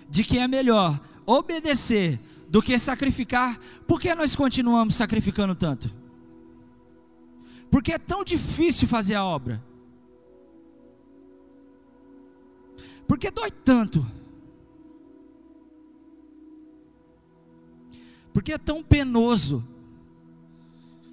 [0.08, 5.94] de que é melhor obedecer do que sacrificar, por que nós continuamos sacrificando tanto?
[7.70, 9.62] Porque é tão difícil fazer a obra.
[13.06, 14.06] Por que dói tanto?
[18.32, 19.66] Por que é tão penoso?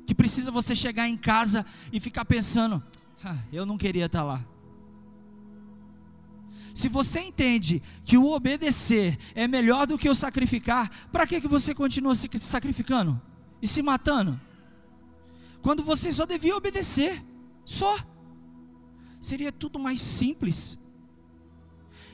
[0.06, 2.82] Que precisa você chegar em casa e ficar pensando:
[3.24, 4.46] ah, eu não queria estar lá.
[6.74, 11.48] Se você entende que o obedecer é melhor do que o sacrificar, para que, que
[11.48, 13.22] você continua se sacrificando
[13.62, 14.40] e se matando?
[15.62, 17.24] Quando você só devia obedecer,
[17.64, 17.98] só.
[19.22, 20.78] Seria tudo mais simples.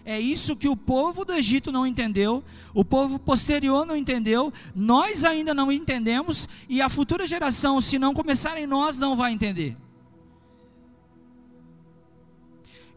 [0.06, 5.24] É isso que o povo do Egito não entendeu, o povo posterior não entendeu, nós
[5.24, 9.78] ainda não entendemos, e a futura geração, se não começar em nós, não vai entender.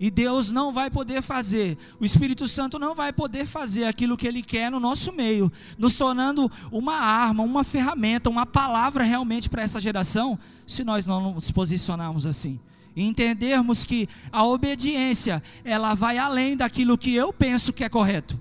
[0.00, 4.26] E Deus não vai poder fazer, o Espírito Santo não vai poder fazer aquilo que
[4.26, 9.62] Ele quer no nosso meio, nos tornando uma arma, uma ferramenta, uma palavra realmente para
[9.62, 12.58] essa geração, se nós não nos posicionarmos assim.
[12.94, 18.38] E entendermos que a obediência, ela vai além daquilo que eu penso que é correto.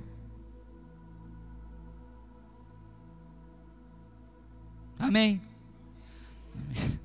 [4.99, 5.41] Amém.
[6.55, 6.99] Amém.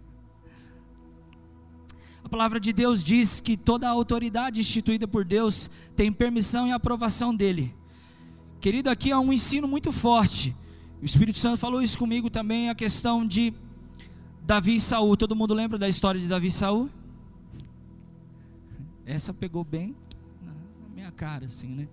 [2.26, 6.72] A palavra de Deus diz que toda a autoridade instituída por Deus tem permissão e
[6.72, 7.72] aprovação dele.
[8.60, 10.52] Querido, aqui há um ensino muito forte.
[11.00, 13.54] O Espírito Santo falou isso comigo também, a questão de
[14.42, 15.16] Davi e Saul.
[15.16, 16.90] Todo mundo lembra da história de Davi e Saul?
[19.06, 19.94] Essa pegou bem
[20.42, 20.52] na
[20.92, 21.88] minha cara, assim, né?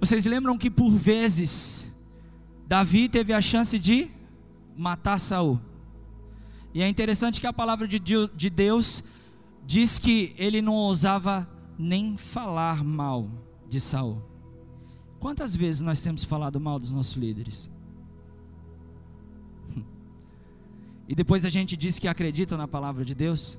[0.00, 1.86] Vocês lembram que por vezes
[2.66, 4.10] Davi teve a chance de
[4.76, 5.60] matar Saul?
[6.74, 9.04] E é interessante que a palavra de Deus
[9.64, 13.30] diz que ele não ousava nem falar mal
[13.68, 14.20] de Saul.
[15.20, 17.70] Quantas vezes nós temos falado mal dos nossos líderes?
[21.08, 23.58] E depois a gente diz que acredita na palavra de Deus?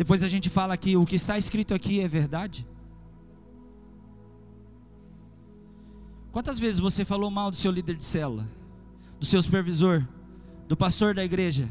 [0.00, 2.66] Depois a gente fala que o que está escrito aqui é verdade?
[6.32, 8.48] Quantas vezes você falou mal do seu líder de célula,
[9.18, 10.06] do seu supervisor?
[10.70, 11.68] do pastor da igreja.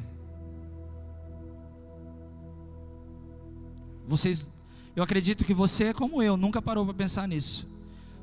[4.04, 4.50] Vocês,
[4.94, 7.66] eu acredito que você, como eu, nunca parou para pensar nisso.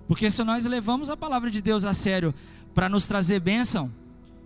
[0.07, 2.35] Porque se nós levamos a palavra de Deus a sério
[2.75, 3.91] para nos trazer bênção,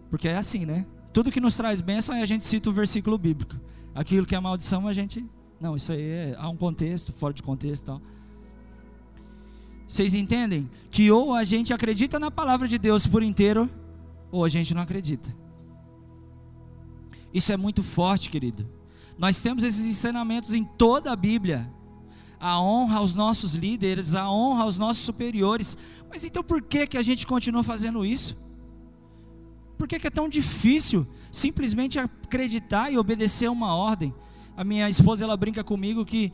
[0.09, 0.87] porque é assim, né?
[1.13, 3.57] Tudo que nos traz bênção é a gente cita o versículo bíblico.
[3.93, 5.29] Aquilo que é maldição, a gente.
[5.61, 8.03] Não, isso aí é, há um contexto, fora de contexto tal.
[9.87, 10.71] Vocês entendem?
[10.91, 13.69] Que ou a gente acredita na palavra de Deus por inteiro,
[14.31, 15.35] ou a gente não acredita.
[17.35, 18.67] Isso é muito forte, querido.
[19.19, 21.71] Nós temos esses ensinamentos em toda a Bíblia.
[22.39, 25.77] A honra aos nossos líderes, a honra aos nossos superiores.
[26.09, 28.35] Mas então por que, que a gente continua fazendo isso?
[29.77, 34.15] Por que, que é tão difícil simplesmente acreditar e obedecer a uma ordem?
[34.57, 36.33] A minha esposa ela brinca comigo que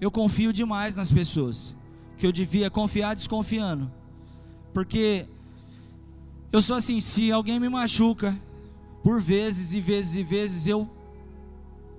[0.00, 1.74] eu confio demais nas pessoas,
[2.16, 3.90] que eu devia confiar desconfiando,
[4.72, 5.26] porque
[6.52, 8.38] eu sou assim, se alguém me machuca,
[9.02, 10.88] por vezes e vezes e vezes eu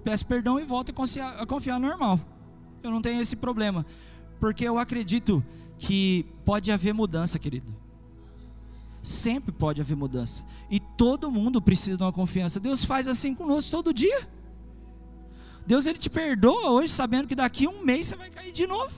[0.03, 2.19] peço perdão e volto a confiar, a confiar normal.
[2.81, 3.85] Eu não tenho esse problema,
[4.39, 5.43] porque eu acredito
[5.77, 7.75] que pode haver mudança, querido.
[9.01, 10.43] Sempre pode haver mudança.
[10.69, 12.59] E todo mundo precisa de uma confiança.
[12.59, 14.27] Deus faz assim conosco todo dia.
[15.67, 18.65] Deus ele te perdoa hoje, sabendo que daqui a um mês você vai cair de
[18.65, 18.95] novo.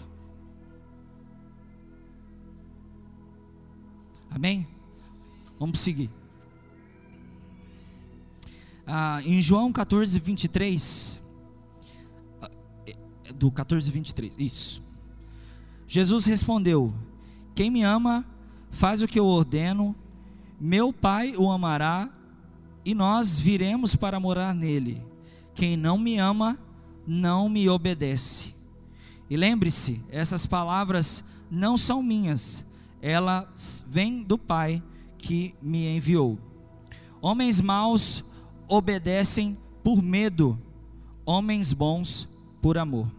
[4.30, 4.68] Amém?
[5.60, 6.10] Vamos seguir
[8.90, 11.22] ah, em João 14, 23,
[12.42, 12.50] ah,
[13.36, 14.82] do 14, 23, isso.
[15.88, 16.94] Jesus respondeu:
[17.54, 18.26] Quem me ama,
[18.72, 19.96] faz o que eu ordeno,
[20.60, 22.10] meu Pai o amará,
[22.84, 25.04] e nós viremos para morar nele.
[25.60, 26.58] Quem não me ama,
[27.06, 28.56] não me obedece.
[29.30, 32.64] E lembre-se, essas palavras não são minhas,
[33.02, 34.82] elas vêm do Pai
[35.18, 36.40] que me enviou.
[37.22, 38.24] Homens maus
[38.70, 40.58] obedecem por medo,
[41.26, 42.30] homens bons
[42.62, 43.12] por amor.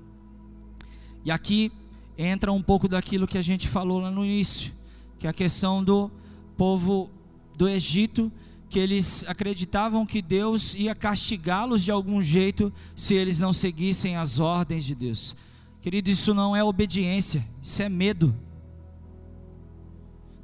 [1.23, 1.71] E aqui
[2.17, 4.73] entra um pouco daquilo que a gente falou lá no início,
[5.19, 6.11] que é a questão do
[6.57, 7.11] povo
[7.55, 8.33] do Egito,
[8.71, 14.39] que eles acreditavam que Deus ia castigá-los de algum jeito se eles não seguissem as
[14.39, 15.35] ordens de Deus.
[15.83, 18.33] Querido, isso não é obediência, isso é medo.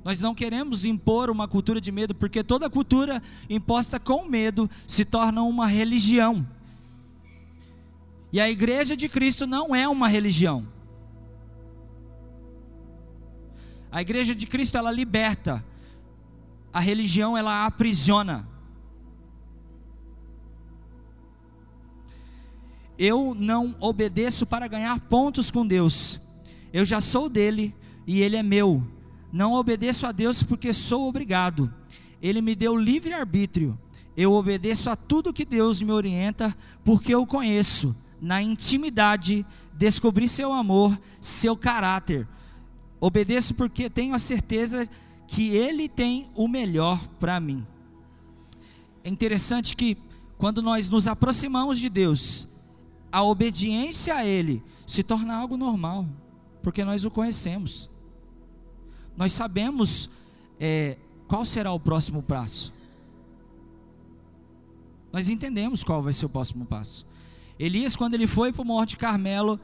[0.04, 5.04] Nós não queremos impor uma cultura de medo, porque toda cultura imposta com medo se
[5.04, 6.44] torna uma religião.
[8.32, 10.66] E a igreja de Cristo não é uma religião.
[13.90, 15.64] A igreja de Cristo ela liberta.
[16.76, 18.46] A religião ela aprisiona.
[22.98, 26.20] Eu não obedeço para ganhar pontos com Deus.
[26.74, 27.74] Eu já sou dele
[28.06, 28.86] e ele é meu.
[29.32, 31.72] Não obedeço a Deus porque sou obrigado.
[32.20, 33.78] Ele me deu livre arbítrio.
[34.14, 36.54] Eu obedeço a tudo que Deus me orienta
[36.84, 37.96] porque eu conheço.
[38.20, 42.28] Na intimidade, descobri seu amor, seu caráter.
[43.00, 44.86] Obedeço porque tenho a certeza
[45.26, 47.66] que Ele tem o melhor para mim.
[49.02, 49.96] É interessante que
[50.38, 52.46] quando nós nos aproximamos de Deus,
[53.10, 56.06] a obediência a Ele se torna algo normal,
[56.62, 57.88] porque nós o conhecemos.
[59.16, 60.10] Nós sabemos
[60.60, 62.74] é, qual será o próximo passo.
[65.12, 67.06] Nós entendemos qual vai ser o próximo passo.
[67.58, 69.58] Elias, quando ele foi para o Monte Carmelo,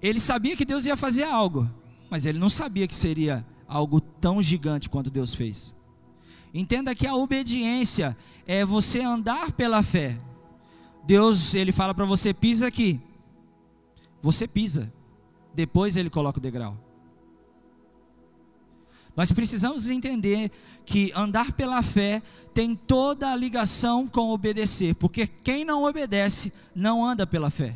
[0.00, 1.68] ele sabia que Deus ia fazer algo,
[2.08, 3.44] mas ele não sabia que seria
[3.74, 5.74] algo tão gigante quanto Deus fez.
[6.54, 8.16] Entenda que a obediência
[8.46, 10.16] é você andar pela fé.
[11.04, 13.00] Deus, ele fala para você pisa aqui.
[14.22, 14.92] Você pisa.
[15.52, 16.76] Depois ele coloca o degrau.
[19.16, 20.52] Nós precisamos entender
[20.86, 22.22] que andar pela fé
[22.52, 27.74] tem toda a ligação com obedecer, porque quem não obedece não anda pela fé.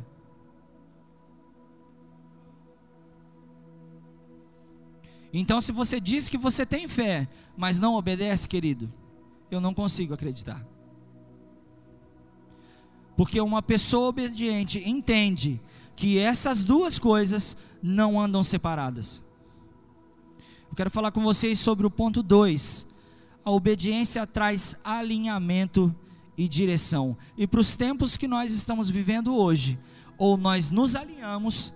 [5.33, 8.89] Então, se você diz que você tem fé, mas não obedece, querido,
[9.51, 10.65] eu não consigo acreditar.
[13.17, 15.61] Porque uma pessoa obediente entende
[15.97, 19.21] que essas duas coisas não andam separadas.
[20.71, 22.87] Eu quero falar com vocês sobre o ponto 2.
[23.45, 25.95] A obediência traz alinhamento
[26.37, 27.17] e direção.
[27.37, 29.79] E para os tempos que nós estamos vivendo hoje,
[30.17, 31.73] ou nós nos alinhamos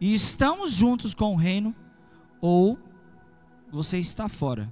[0.00, 1.74] e estamos juntos com o reino,
[2.42, 2.78] ou
[3.70, 4.70] você está fora.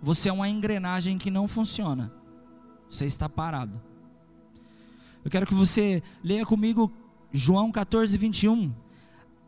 [0.00, 2.12] Você é uma engrenagem que não funciona.
[2.90, 3.80] Você está parado.
[5.24, 6.92] Eu quero que você leia comigo
[7.32, 8.72] João 14, 21.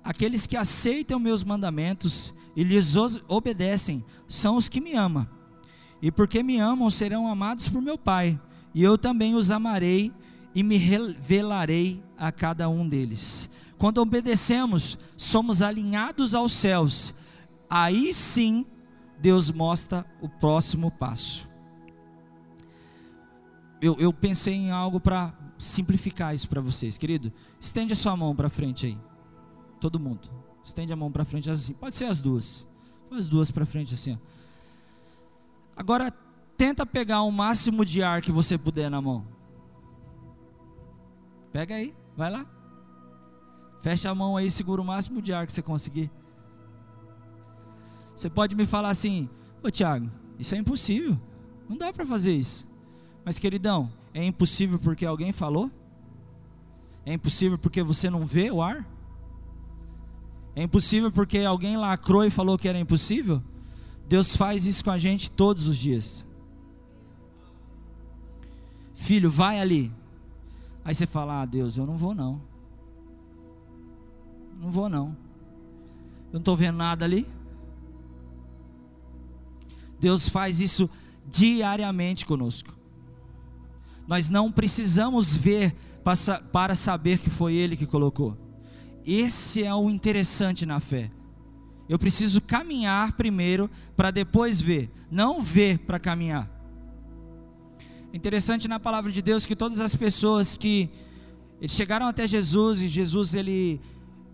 [0.02, 2.94] Aqueles que aceitam meus mandamentos e lhes
[3.28, 5.28] obedecem são os que me amam.
[6.00, 8.40] E porque me amam, serão amados por meu Pai.
[8.74, 10.10] E eu também os amarei
[10.54, 13.50] e me revelarei a cada um deles.
[13.78, 17.14] Quando obedecemos, somos alinhados aos céus.
[17.68, 18.66] Aí sim,
[19.18, 21.46] Deus mostra o próximo passo.
[23.80, 27.32] Eu, eu pensei em algo para simplificar isso para vocês, querido.
[27.60, 28.98] Estende a sua mão para frente aí.
[29.80, 30.30] Todo mundo.
[30.64, 31.74] Estende a mão para frente assim.
[31.74, 32.66] Pode ser as duas.
[33.10, 34.18] As duas para frente assim.
[35.76, 36.10] Agora
[36.56, 39.26] tenta pegar o máximo de ar que você puder na mão.
[41.52, 42.55] Pega aí, vai lá.
[43.86, 46.10] Fecha a mão aí, segura o máximo de ar que você conseguir.
[48.16, 49.30] Você pode me falar assim:
[49.62, 50.10] "Ô Tiago,
[50.40, 51.16] isso é impossível.
[51.68, 52.66] Não dá para fazer isso".
[53.24, 55.70] Mas queridão, é impossível porque alguém falou?
[57.04, 58.84] É impossível porque você não vê o ar?
[60.56, 63.40] É impossível porque alguém lacrou e falou que era impossível?
[64.08, 66.26] Deus faz isso com a gente todos os dias.
[68.96, 69.92] Filho, vai ali.
[70.84, 72.55] Aí você fala: Ah, Deus, eu não vou não.
[74.60, 75.16] Não vou não.
[76.28, 77.26] Eu não estou vendo nada ali.
[79.98, 80.90] Deus faz isso
[81.26, 82.76] diariamente conosco.
[84.06, 85.74] Nós não precisamos ver
[86.52, 88.36] para saber que foi Ele que colocou.
[89.04, 91.10] Esse é o interessante na fé.
[91.88, 96.50] Eu preciso caminhar primeiro para depois ver, não ver para caminhar.
[98.12, 100.88] Interessante na palavra de Deus que todas as pessoas que
[101.60, 103.80] eles chegaram até Jesus e Jesus ele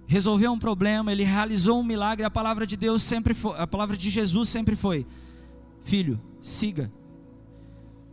[0.07, 3.97] resolveu um problema, ele realizou um milagre, a palavra de Deus sempre foi, a palavra
[3.97, 5.07] de Jesus sempre foi:
[5.83, 6.91] Filho, siga.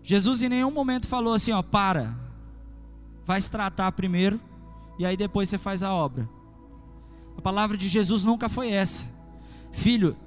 [0.04, 2.16] Jesus em nenhum momento falou assim, ó, para.
[3.26, 4.40] Vai se tratar primeiro
[4.98, 6.28] e aí depois você faz a obra.
[7.38, 9.06] A palavra de Jesus nunca foi essa.
[9.72, 10.18] Filho,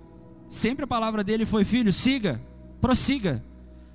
[0.48, 2.40] sempre a palavra dele foi: filho, siga,
[2.80, 3.44] prossiga.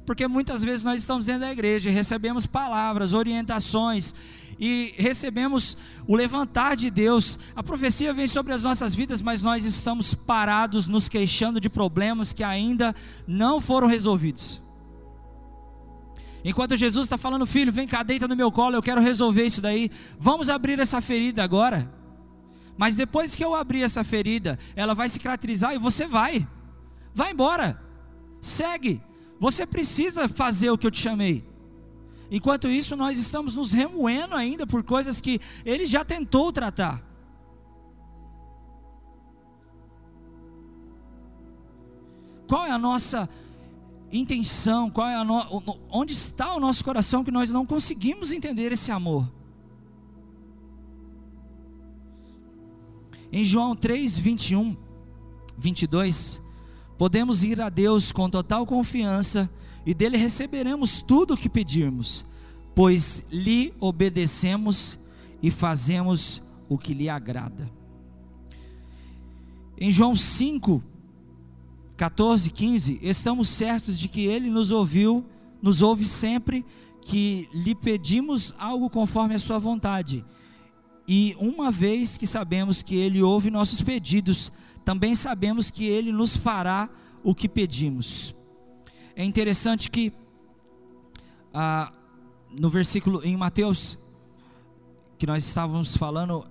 [0.05, 4.13] Porque muitas vezes nós estamos dentro da igreja e recebemos palavras, orientações
[4.59, 5.77] e recebemos
[6.07, 7.37] o levantar de Deus.
[7.55, 12.33] A profecia vem sobre as nossas vidas, mas nós estamos parados, nos queixando de problemas
[12.33, 12.95] que ainda
[13.27, 14.61] não foram resolvidos.
[16.43, 19.61] Enquanto Jesus está falando, filho, vem cá, deita no meu colo, eu quero resolver isso
[19.61, 19.91] daí.
[20.19, 21.91] Vamos abrir essa ferida agora.
[22.77, 26.47] Mas depois que eu abrir essa ferida, ela vai cicatrizar e você vai.
[27.13, 27.81] Vai embora.
[28.41, 29.01] Segue.
[29.39, 31.43] Você precisa fazer o que eu te chamei.
[32.29, 37.01] Enquanto isso, nós estamos nos remoendo ainda por coisas que ele já tentou tratar.
[42.47, 43.29] Qual é a nossa
[44.11, 44.89] intenção?
[44.89, 45.63] Qual é a no...
[45.89, 49.29] onde está o nosso coração que nós não conseguimos entender esse amor?
[53.31, 54.75] Em João 3, 21,
[55.57, 56.41] 22,
[56.97, 59.49] podemos ir a Deus com total confiança
[59.87, 62.25] e dele receberemos tudo o que pedirmos,
[62.75, 64.97] pois lhe obedecemos
[65.41, 67.71] e fazemos o que lhe agrada.
[69.79, 70.83] Em João 5,
[71.95, 75.23] 14, 15, estamos certos de que ele nos ouviu,
[75.61, 76.65] nos ouve sempre
[77.03, 80.25] que lhe pedimos algo conforme a sua vontade.
[81.07, 84.51] E uma vez que sabemos que ele ouve nossos pedidos,
[84.83, 86.89] também sabemos que ele nos fará
[87.23, 88.35] o que pedimos.
[89.19, 90.13] É interessante que
[91.51, 91.91] ah,
[92.51, 93.97] no versículo em Mateus
[95.17, 96.45] que nós estávamos falando,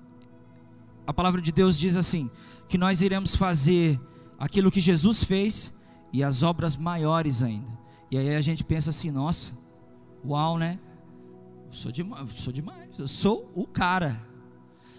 [1.06, 2.28] a palavra de Deus diz assim:
[2.68, 4.00] que nós iremos fazer
[4.36, 5.72] aquilo que Jesus fez
[6.12, 7.68] e as obras maiores ainda.
[8.10, 9.52] E aí a gente pensa assim: nossa,
[10.24, 10.80] uau, né?
[11.68, 14.20] Eu sou, demais, sou demais, eu sou o cara.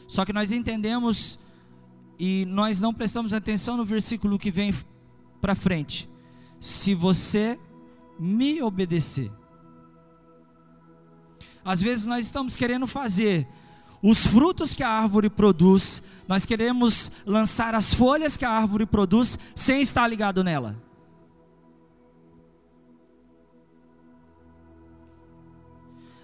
[0.07, 1.38] Só que nós entendemos
[2.18, 4.74] e nós não prestamos atenção no versículo que vem
[5.41, 6.07] para frente.
[6.60, 7.60] Se você
[8.20, 9.32] me obedecer.
[11.64, 13.47] Às vezes nós estamos querendo fazer
[14.01, 19.38] os frutos que a árvore produz, nós queremos lançar as folhas que a árvore produz
[19.55, 20.82] sem estar ligado nela.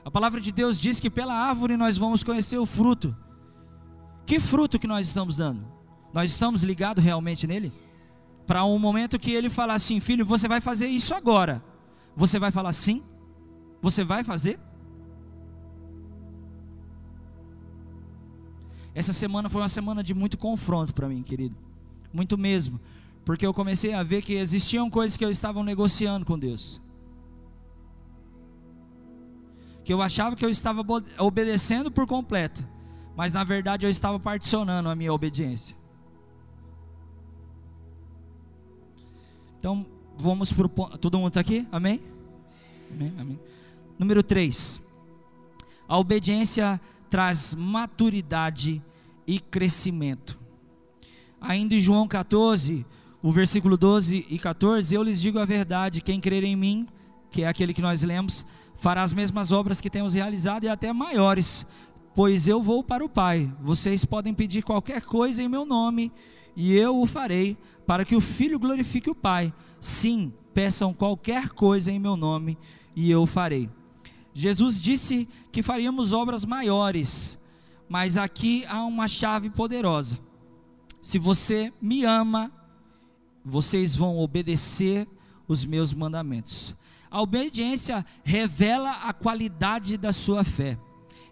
[0.06, 3.16] A palavra de Deus diz que pela árvore nós vamos conhecer o fruto.
[4.26, 5.66] Que fruto que nós estamos dando?
[6.14, 7.74] Nós estamos ligados realmente nele?
[8.46, 11.64] Para um momento que ele falar assim, filho, você vai fazer isso agora.
[12.16, 13.02] Você vai falar sim?
[13.82, 14.60] Você vai fazer?
[18.96, 21.56] Essa semana foi uma semana de muito confronto para mim, querido.
[22.12, 22.80] Muito mesmo.
[23.26, 26.80] Porque eu comecei a ver que existiam coisas que eu estava negociando com Deus.
[29.84, 30.84] Que eu achava que eu estava
[31.18, 32.66] obedecendo por completo.
[33.16, 35.76] Mas na verdade eu estava particionando a minha obediência.
[39.64, 39.86] Então,
[40.18, 40.98] vamos para ponto.
[40.98, 41.66] Todo mundo está aqui?
[41.72, 42.02] Amém?
[42.92, 43.14] Amém?
[43.18, 43.40] Amém.
[43.98, 44.82] Número 3.
[45.88, 48.84] A obediência traz maturidade
[49.26, 50.38] e crescimento.
[51.40, 52.86] Ainda em João 14,
[53.22, 56.86] o versículo 12 e 14, eu lhes digo a verdade: quem crer em mim,
[57.32, 58.46] que é aquele que nós lemos,
[58.76, 61.66] fará as mesmas obras que temos realizado e até maiores,
[62.14, 63.50] pois eu vou para o Pai.
[63.62, 66.12] Vocês podem pedir qualquer coisa em meu nome
[66.56, 69.54] e eu o farei, para que o Filho glorifique o Pai.
[69.82, 72.58] Sim, peçam qualquer coisa em meu nome
[72.96, 73.70] e eu o farei.
[74.34, 77.38] Jesus disse que faríamos obras maiores,
[77.88, 80.18] mas aqui há uma chave poderosa.
[81.02, 82.52] Se você me ama,
[83.44, 85.08] vocês vão obedecer
[85.48, 86.76] os meus mandamentos.
[87.12, 90.80] A obediência revela a qualidade da sua fé.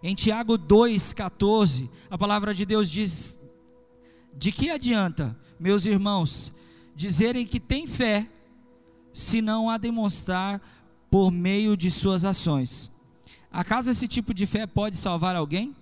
[0.02, 3.38] Em Tiago 2,14, a palavra de Deus diz:
[4.36, 6.52] De que adianta, meus irmãos,
[6.94, 8.28] dizerem que têm fé,
[9.12, 10.60] se não a demonstrar
[11.10, 12.90] por meio de suas ações.
[13.50, 15.76] Acaso esse tipo de fé pode salvar alguém?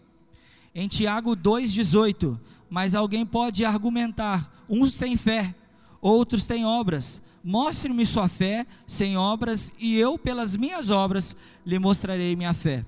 [0.74, 2.38] Em Tiago 2,18,
[2.68, 5.54] mas alguém pode argumentar: uns têm fé,
[6.00, 7.22] outros têm obras.
[7.42, 11.34] Mostre-me sua fé sem obras, e eu, pelas minhas obras,
[11.64, 12.84] lhe mostrarei minha fé.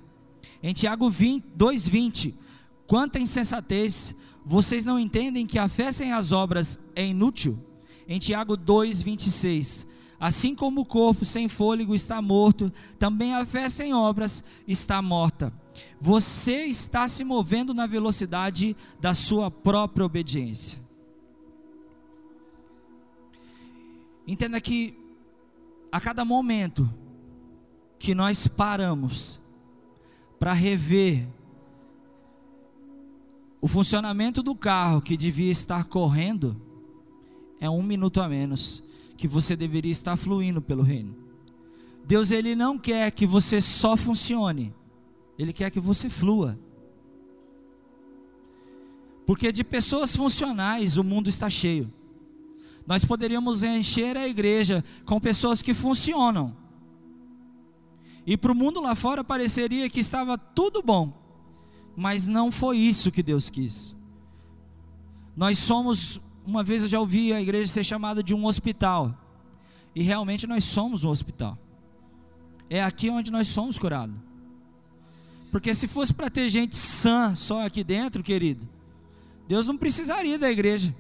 [0.63, 2.35] Em Tiago 2,20,
[2.87, 4.15] quanta insensatez,
[4.45, 7.59] vocês não entendem que a fé sem as obras é inútil?
[8.09, 9.87] Em Tiago 2,26,
[10.23, 15.53] Assim como o corpo sem fôlego está morto, também a fé sem obras está morta.
[16.01, 20.79] Você está se movendo na velocidade da sua própria obediência.
[24.25, 24.97] Entenda que
[25.91, 26.89] a cada momento
[27.99, 29.41] que nós paramos
[30.39, 31.27] para rever
[33.63, 36.61] o funcionamento do carro que devia estar correndo,
[37.61, 38.83] é um minuto a menos
[39.17, 41.17] que você deveria estar fluindo pelo reino.
[42.05, 44.75] Deus ele não quer que você só funcione,
[45.39, 46.59] ele quer que você flua.
[49.25, 51.89] Porque de pessoas funcionais o mundo está cheio.
[52.85, 56.57] Nós poderíamos encher a igreja com pessoas que funcionam.
[58.27, 61.22] E para o mundo lá fora pareceria que estava tudo bom,
[61.97, 63.95] mas não foi isso que Deus quis.
[65.37, 69.17] Nós somos uma vez eu já ouvi a igreja ser chamada de um hospital.
[69.95, 71.57] E realmente nós somos um hospital.
[72.69, 74.17] É aqui onde nós somos curados.
[75.51, 78.67] Porque se fosse para ter gente sã só aqui dentro, querido,
[79.47, 80.95] Deus não precisaria da igreja.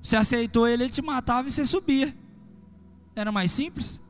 [0.00, 2.16] Você aceitou ele, ele te matava e você subia.
[3.14, 4.00] Era mais simples.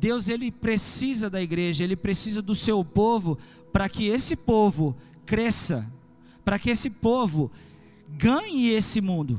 [0.00, 3.38] Deus ele precisa da igreja, ele precisa do seu povo
[3.70, 4.96] para que esse povo
[5.26, 5.86] cresça,
[6.42, 7.52] para que esse povo
[8.08, 9.38] ganhe esse mundo.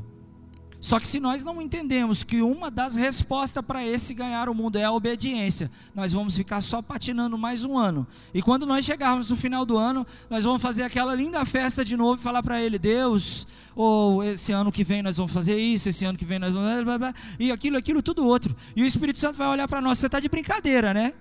[0.82, 4.78] Só que se nós não entendemos que uma das respostas para esse ganhar o mundo
[4.78, 8.06] é a obediência, nós vamos ficar só patinando mais um ano.
[8.34, 11.96] E quando nós chegarmos no final do ano, nós vamos fazer aquela linda festa de
[11.96, 15.88] novo e falar para ele: Deus, ou esse ano que vem nós vamos fazer isso,
[15.88, 17.14] esse ano que vem nós vamos.
[17.40, 18.56] E aquilo, aquilo, tudo outro.
[18.76, 21.14] E o Espírito Santo vai olhar para nós: você está de brincadeira, né?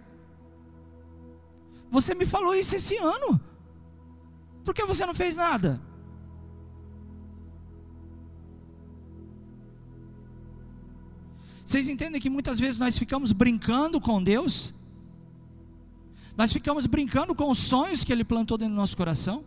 [1.91, 3.39] Você me falou isso esse ano.
[4.65, 5.90] Por que você não fez nada?
[11.65, 14.73] Vocês entendem que muitas vezes nós ficamos brincando com Deus?
[16.37, 19.45] Nós ficamos brincando com os sonhos que Ele plantou dentro do nosso coração?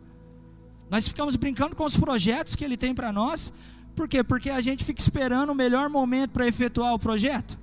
[0.90, 3.52] Nós ficamos brincando com os projetos que Ele tem para nós?
[3.96, 4.24] Por quê?
[4.24, 7.58] Porque a gente fica esperando o melhor momento para efetuar o projeto?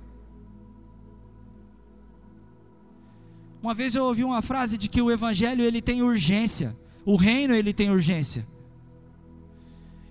[3.61, 6.75] Uma vez eu ouvi uma frase de que o evangelho ele tem urgência,
[7.05, 8.47] o reino ele tem urgência.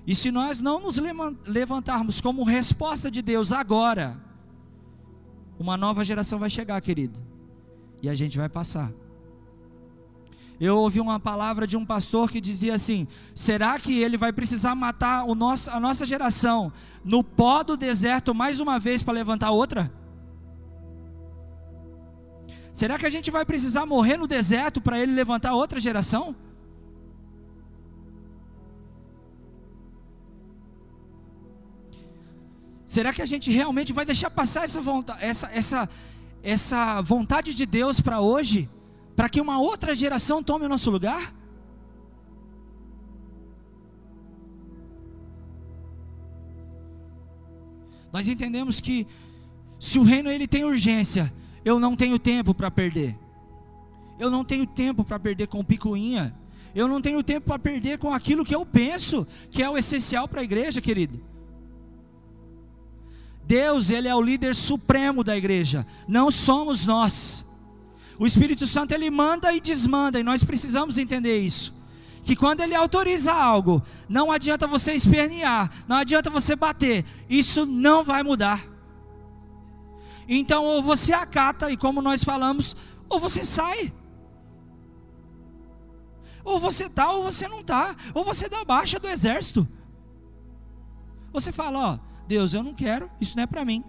[0.07, 1.01] E se nós não nos
[1.47, 4.17] levantarmos como resposta de Deus agora,
[5.61, 7.21] uma nova geração vai chegar, querido,
[8.03, 8.91] e a gente vai passar.
[10.59, 14.75] Eu ouvi uma palavra de um pastor que dizia assim: será que ele vai precisar
[14.75, 16.73] matar o nosso, a nossa geração
[17.05, 19.93] no pó do deserto mais uma vez para levantar outra?
[22.73, 26.35] Será que a gente vai precisar morrer no deserto para ele levantar outra geração?
[32.91, 35.89] Será que a gente realmente vai deixar passar essa vontade, essa, essa,
[36.43, 38.69] essa vontade de Deus para hoje,
[39.15, 41.33] para que uma outra geração tome o nosso lugar?
[48.13, 49.07] Nós entendemos que
[49.79, 51.33] se o reino ele tem urgência,
[51.65, 53.17] eu não tenho tempo para perder.
[54.19, 56.35] Eu não tenho tempo para perder com picuinha.
[56.75, 60.27] Eu não tenho tempo para perder com aquilo que eu penso que é o essencial
[60.27, 61.30] para a igreja, querido.
[63.51, 67.45] Deus, ele é o líder supremo da igreja, não somos nós.
[68.17, 71.75] O Espírito Santo ele manda e desmanda, e nós precisamos entender isso.
[72.23, 78.05] Que quando ele autoriza algo, não adianta você espernear, não adianta você bater, isso não
[78.05, 78.65] vai mudar.
[80.29, 82.77] Então, ou você acata, e como nós falamos,
[83.09, 83.93] ou você sai.
[86.45, 87.97] Ou você está, ou você não está.
[88.15, 89.67] Ou você dá baixa do exército.
[91.33, 93.83] Você fala, ó, Deus, eu não quero, isso não é para mim.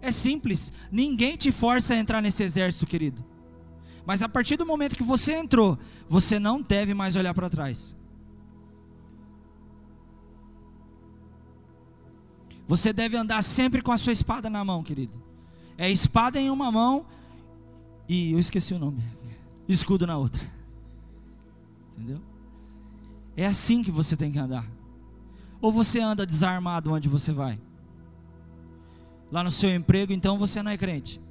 [0.00, 3.24] É simples, ninguém te força a entrar nesse exército, querido.
[4.06, 5.76] Mas a partir do momento que você entrou,
[6.08, 7.96] você não deve mais olhar para trás.
[12.68, 15.20] Você deve andar sempre com a sua espada na mão, querido.
[15.76, 17.06] É espada em uma mão
[18.08, 19.02] e eu esqueci o nome.
[19.68, 20.40] Escudo na outra.
[21.98, 22.20] Entendeu?
[23.36, 24.64] É assim que você tem que andar.
[25.62, 27.58] Ou você anda desarmado onde você vai?
[29.30, 31.22] Lá no seu emprego, então você não é crente.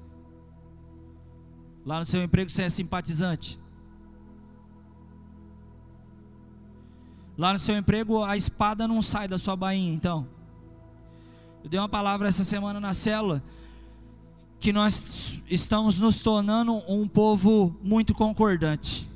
[1.85, 3.59] Lá no seu emprego você é simpatizante.
[7.37, 10.25] Lá no seu emprego a espada não sai da sua bainha, então.
[11.61, 13.43] Eu dei uma palavra essa semana na célula
[14.61, 19.10] que nós estamos nos tornando um povo muito concordante.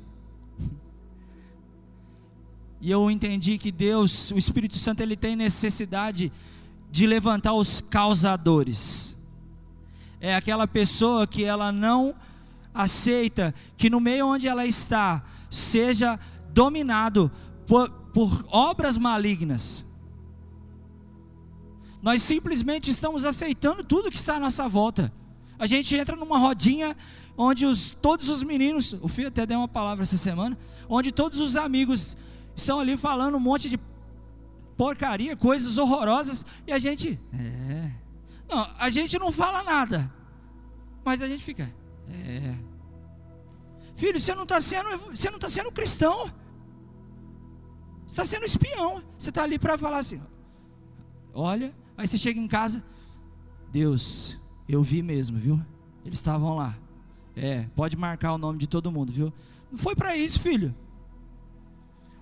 [2.86, 6.32] E eu entendi que Deus, o Espírito Santo, ele tem necessidade
[6.88, 9.16] de levantar os causadores.
[10.20, 12.14] É aquela pessoa que ela não
[12.72, 16.16] aceita que no meio onde ela está seja
[16.50, 17.28] dominado
[17.66, 19.84] por, por obras malignas.
[22.00, 25.12] Nós simplesmente estamos aceitando tudo que está à nossa volta.
[25.58, 26.96] A gente entra numa rodinha
[27.36, 30.56] onde os, todos os meninos, o filho até deu uma palavra essa semana,
[30.88, 32.16] onde todos os amigos
[32.56, 33.78] estão ali falando um monte de
[34.76, 37.92] porcaria, coisas horrorosas, e a gente, é.
[38.48, 40.12] Não, a gente não fala nada,
[41.04, 41.72] mas a gente fica,
[42.08, 42.54] é.
[43.94, 46.30] Filho, você não está sendo, você não está sendo cristão,
[48.06, 49.02] você está sendo espião.
[49.18, 50.20] Você está ali para falar assim,
[51.34, 52.84] olha, aí você chega em casa,
[53.72, 54.38] Deus,
[54.68, 55.60] eu vi mesmo, viu?
[56.04, 56.76] Eles estavam lá.
[57.34, 59.32] É, pode marcar o nome de todo mundo, viu?
[59.70, 60.74] Não foi para isso, filho.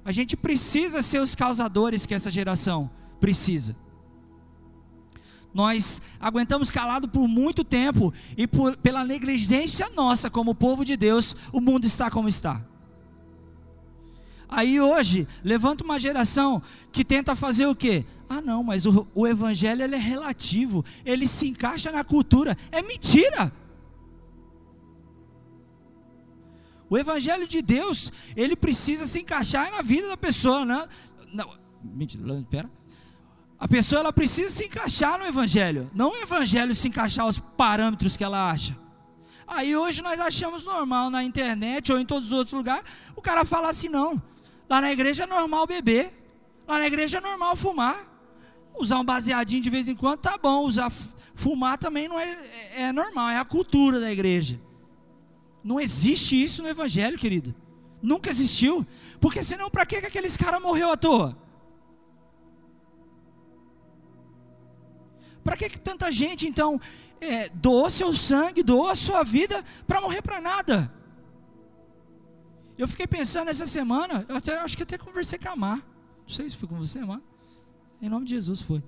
[0.05, 2.91] A gente precisa ser os causadores que essa geração
[3.21, 3.75] precisa.
[5.55, 11.35] Nós aguentamos calado por muito tempo e por, pela negligência nossa como povo de Deus,
[11.53, 12.61] o mundo está como está.
[14.49, 16.61] Aí hoje, levanta uma geração
[16.93, 18.05] que tenta fazer o quê?
[18.29, 22.57] Ah, não, mas o, o evangelho é relativo, ele se encaixa na cultura.
[22.71, 23.53] É mentira.
[26.95, 30.87] O evangelho de Deus, ele precisa se encaixar na vida da pessoa, né?
[31.33, 32.71] Não, mentira, pera.
[33.59, 38.17] A pessoa ela precisa se encaixar no evangelho, não o evangelho se encaixar aos parâmetros
[38.17, 38.79] que ela acha.
[39.45, 43.45] Aí hoje nós achamos normal na internet ou em todos os outros lugares, o cara
[43.45, 44.23] fala assim não.
[44.71, 46.15] Lá na igreja é normal beber,
[46.65, 48.09] lá na igreja é normal fumar.
[48.79, 50.93] Usar um baseadinho de vez em quando tá bom, usar
[51.35, 52.39] fumar também não é,
[52.77, 54.61] é, é normal, é a cultura da igreja.
[55.65, 57.55] Não existe isso no evangelho, querido.
[58.03, 58.87] Nunca existiu.
[59.19, 61.39] Porque senão para que aqueles caras morreu à toa?
[65.43, 66.79] Para que, que tanta gente então
[67.19, 70.93] é, doou seu sangue, doou a sua vida para morrer para nada?
[72.77, 75.79] Eu fiquei pensando essa semana, eu até, acho que até conversei com a Mar.
[76.23, 77.23] Não sei se foi com você, Mar.
[78.03, 78.83] Em nome de Jesus foi.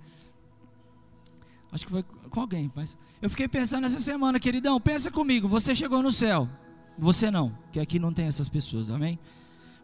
[1.73, 5.75] Acho que foi com alguém, mas eu fiquei pensando essa semana, queridão, pensa comigo, você
[5.75, 6.49] chegou no céu.
[6.99, 9.19] Você não, que aqui não tem essas pessoas, amém?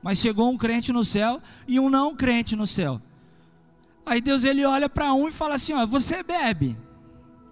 [0.02, 3.00] Mas chegou um crente no céu e um não crente no céu.
[4.04, 6.76] Aí Deus ele olha para um e fala assim: ó, você bebe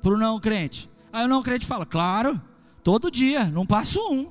[0.03, 0.91] para o não crente.
[1.13, 2.41] Aí o não crente fala: claro,
[2.83, 4.31] todo dia, não passo um.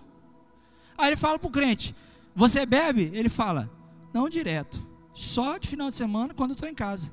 [0.98, 1.96] Aí ele fala para o crente:
[2.36, 3.10] você bebe?
[3.14, 3.70] Ele fala:
[4.14, 7.12] não direto, só de final de semana quando estou em casa.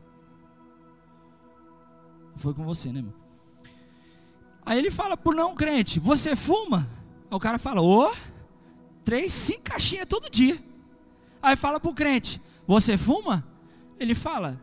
[2.35, 3.15] Foi com você, né, irmão?
[4.65, 6.96] Aí ele fala para o não crente: você fuma?
[7.31, 8.13] O cara fala: ô,
[9.05, 10.63] três, cinco caixinhas todo dia.
[11.43, 13.47] Aí fala para o crente: você fuma?
[13.99, 14.61] Ele fala: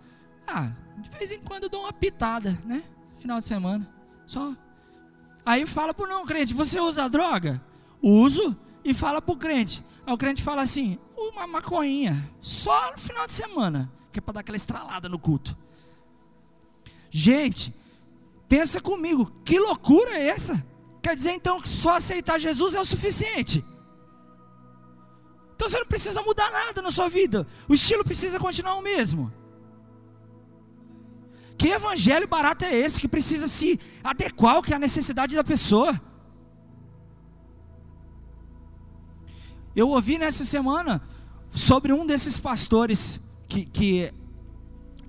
[0.47, 2.83] ah, de vez em quando eu dou uma pitada, né?
[3.15, 3.89] Final de semana.
[4.25, 4.55] Só.
[5.45, 7.61] Aí fala para o não crente: você usa droga?
[8.01, 8.57] Uso.
[8.85, 9.83] E fala para o crente.
[10.05, 12.29] Aí o crente fala assim: uma maconhinha.
[12.41, 13.91] Só no final de semana.
[14.11, 15.57] Que é para dar aquela estralada no culto.
[17.09, 17.73] Gente,
[18.47, 20.65] pensa comigo: que loucura é essa?
[21.03, 23.63] Quer dizer então que só aceitar Jesus é o suficiente?
[25.53, 27.45] Então você não precisa mudar nada na sua vida.
[27.67, 29.31] O estilo precisa continuar o mesmo.
[31.57, 35.43] Que evangelho barato é esse que precisa se adequar ao que é a necessidade da
[35.43, 36.01] pessoa?
[39.75, 41.01] Eu ouvi nessa semana
[41.51, 44.13] sobre um desses pastores que, que,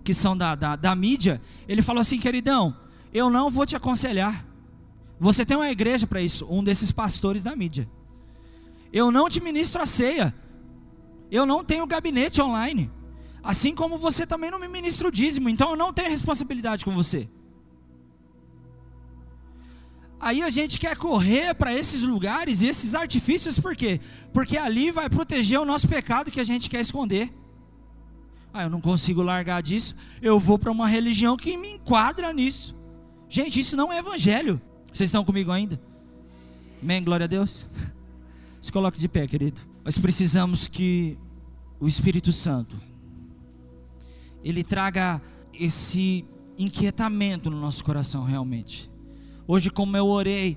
[0.02, 1.40] que são da, da, da mídia.
[1.68, 2.76] Ele falou assim, queridão,
[3.12, 4.44] eu não vou te aconselhar.
[5.18, 7.88] Você tem uma igreja para isso, um desses pastores da mídia.
[8.92, 10.34] Eu não te ministro a ceia.
[11.30, 12.90] Eu não tenho gabinete online.
[13.42, 16.92] Assim como você também não me ministra o dízimo, então eu não tenho responsabilidade com
[16.92, 17.28] você.
[20.18, 24.00] Aí a gente quer correr para esses lugares e esses artifícios, por quê?
[24.32, 27.30] Porque ali vai proteger o nosso pecado que a gente quer esconder.
[28.52, 32.74] Ah, eu não consigo largar disso, eu vou para uma religião que me enquadra nisso.
[33.28, 34.62] Gente, isso não é evangelho.
[34.94, 35.80] Vocês estão comigo ainda?
[36.80, 37.66] Amém, glória a Deus.
[38.62, 39.60] Se coloque de pé, querido.
[39.84, 41.18] Nós precisamos que
[41.80, 42.80] o Espírito Santo
[44.44, 45.20] ele traga
[45.52, 46.24] esse
[46.56, 48.88] inquietamento no nosso coração realmente.
[49.48, 50.56] Hoje, como eu orei,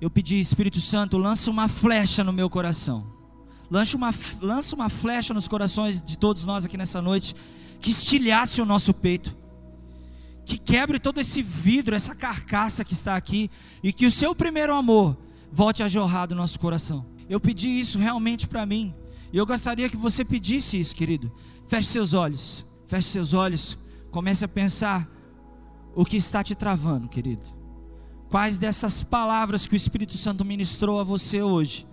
[0.00, 3.04] eu pedi, Espírito Santo, lança uma flecha no meu coração.
[3.68, 7.34] Lança uma, lança uma flecha nos corações de todos nós aqui nessa noite,
[7.80, 9.36] que estilhasse o nosso peito,
[10.44, 13.50] que quebre todo esse vidro, essa carcaça que está aqui,
[13.82, 15.16] e que o seu primeiro amor
[15.50, 17.06] volte a jorrar do nosso coração.
[17.28, 18.94] Eu pedi isso realmente para mim,
[19.32, 21.32] e eu gostaria que você pedisse isso, querido.
[21.66, 22.64] Feche seus olhos.
[22.86, 23.78] Feche seus olhos,
[24.10, 25.08] comece a pensar
[25.94, 27.44] o que está te travando, querido.
[28.28, 31.86] Quais dessas palavras que o Espírito Santo ministrou a você hoje?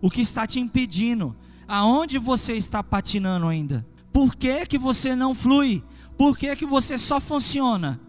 [0.00, 1.36] O que está te impedindo?
[1.68, 3.86] Aonde você está patinando ainda?
[4.12, 5.84] Por que, que você não flui?
[6.16, 8.00] Por que, que você só funciona?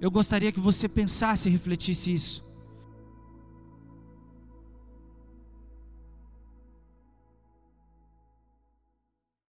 [0.00, 2.44] Eu gostaria que você pensasse e refletisse isso.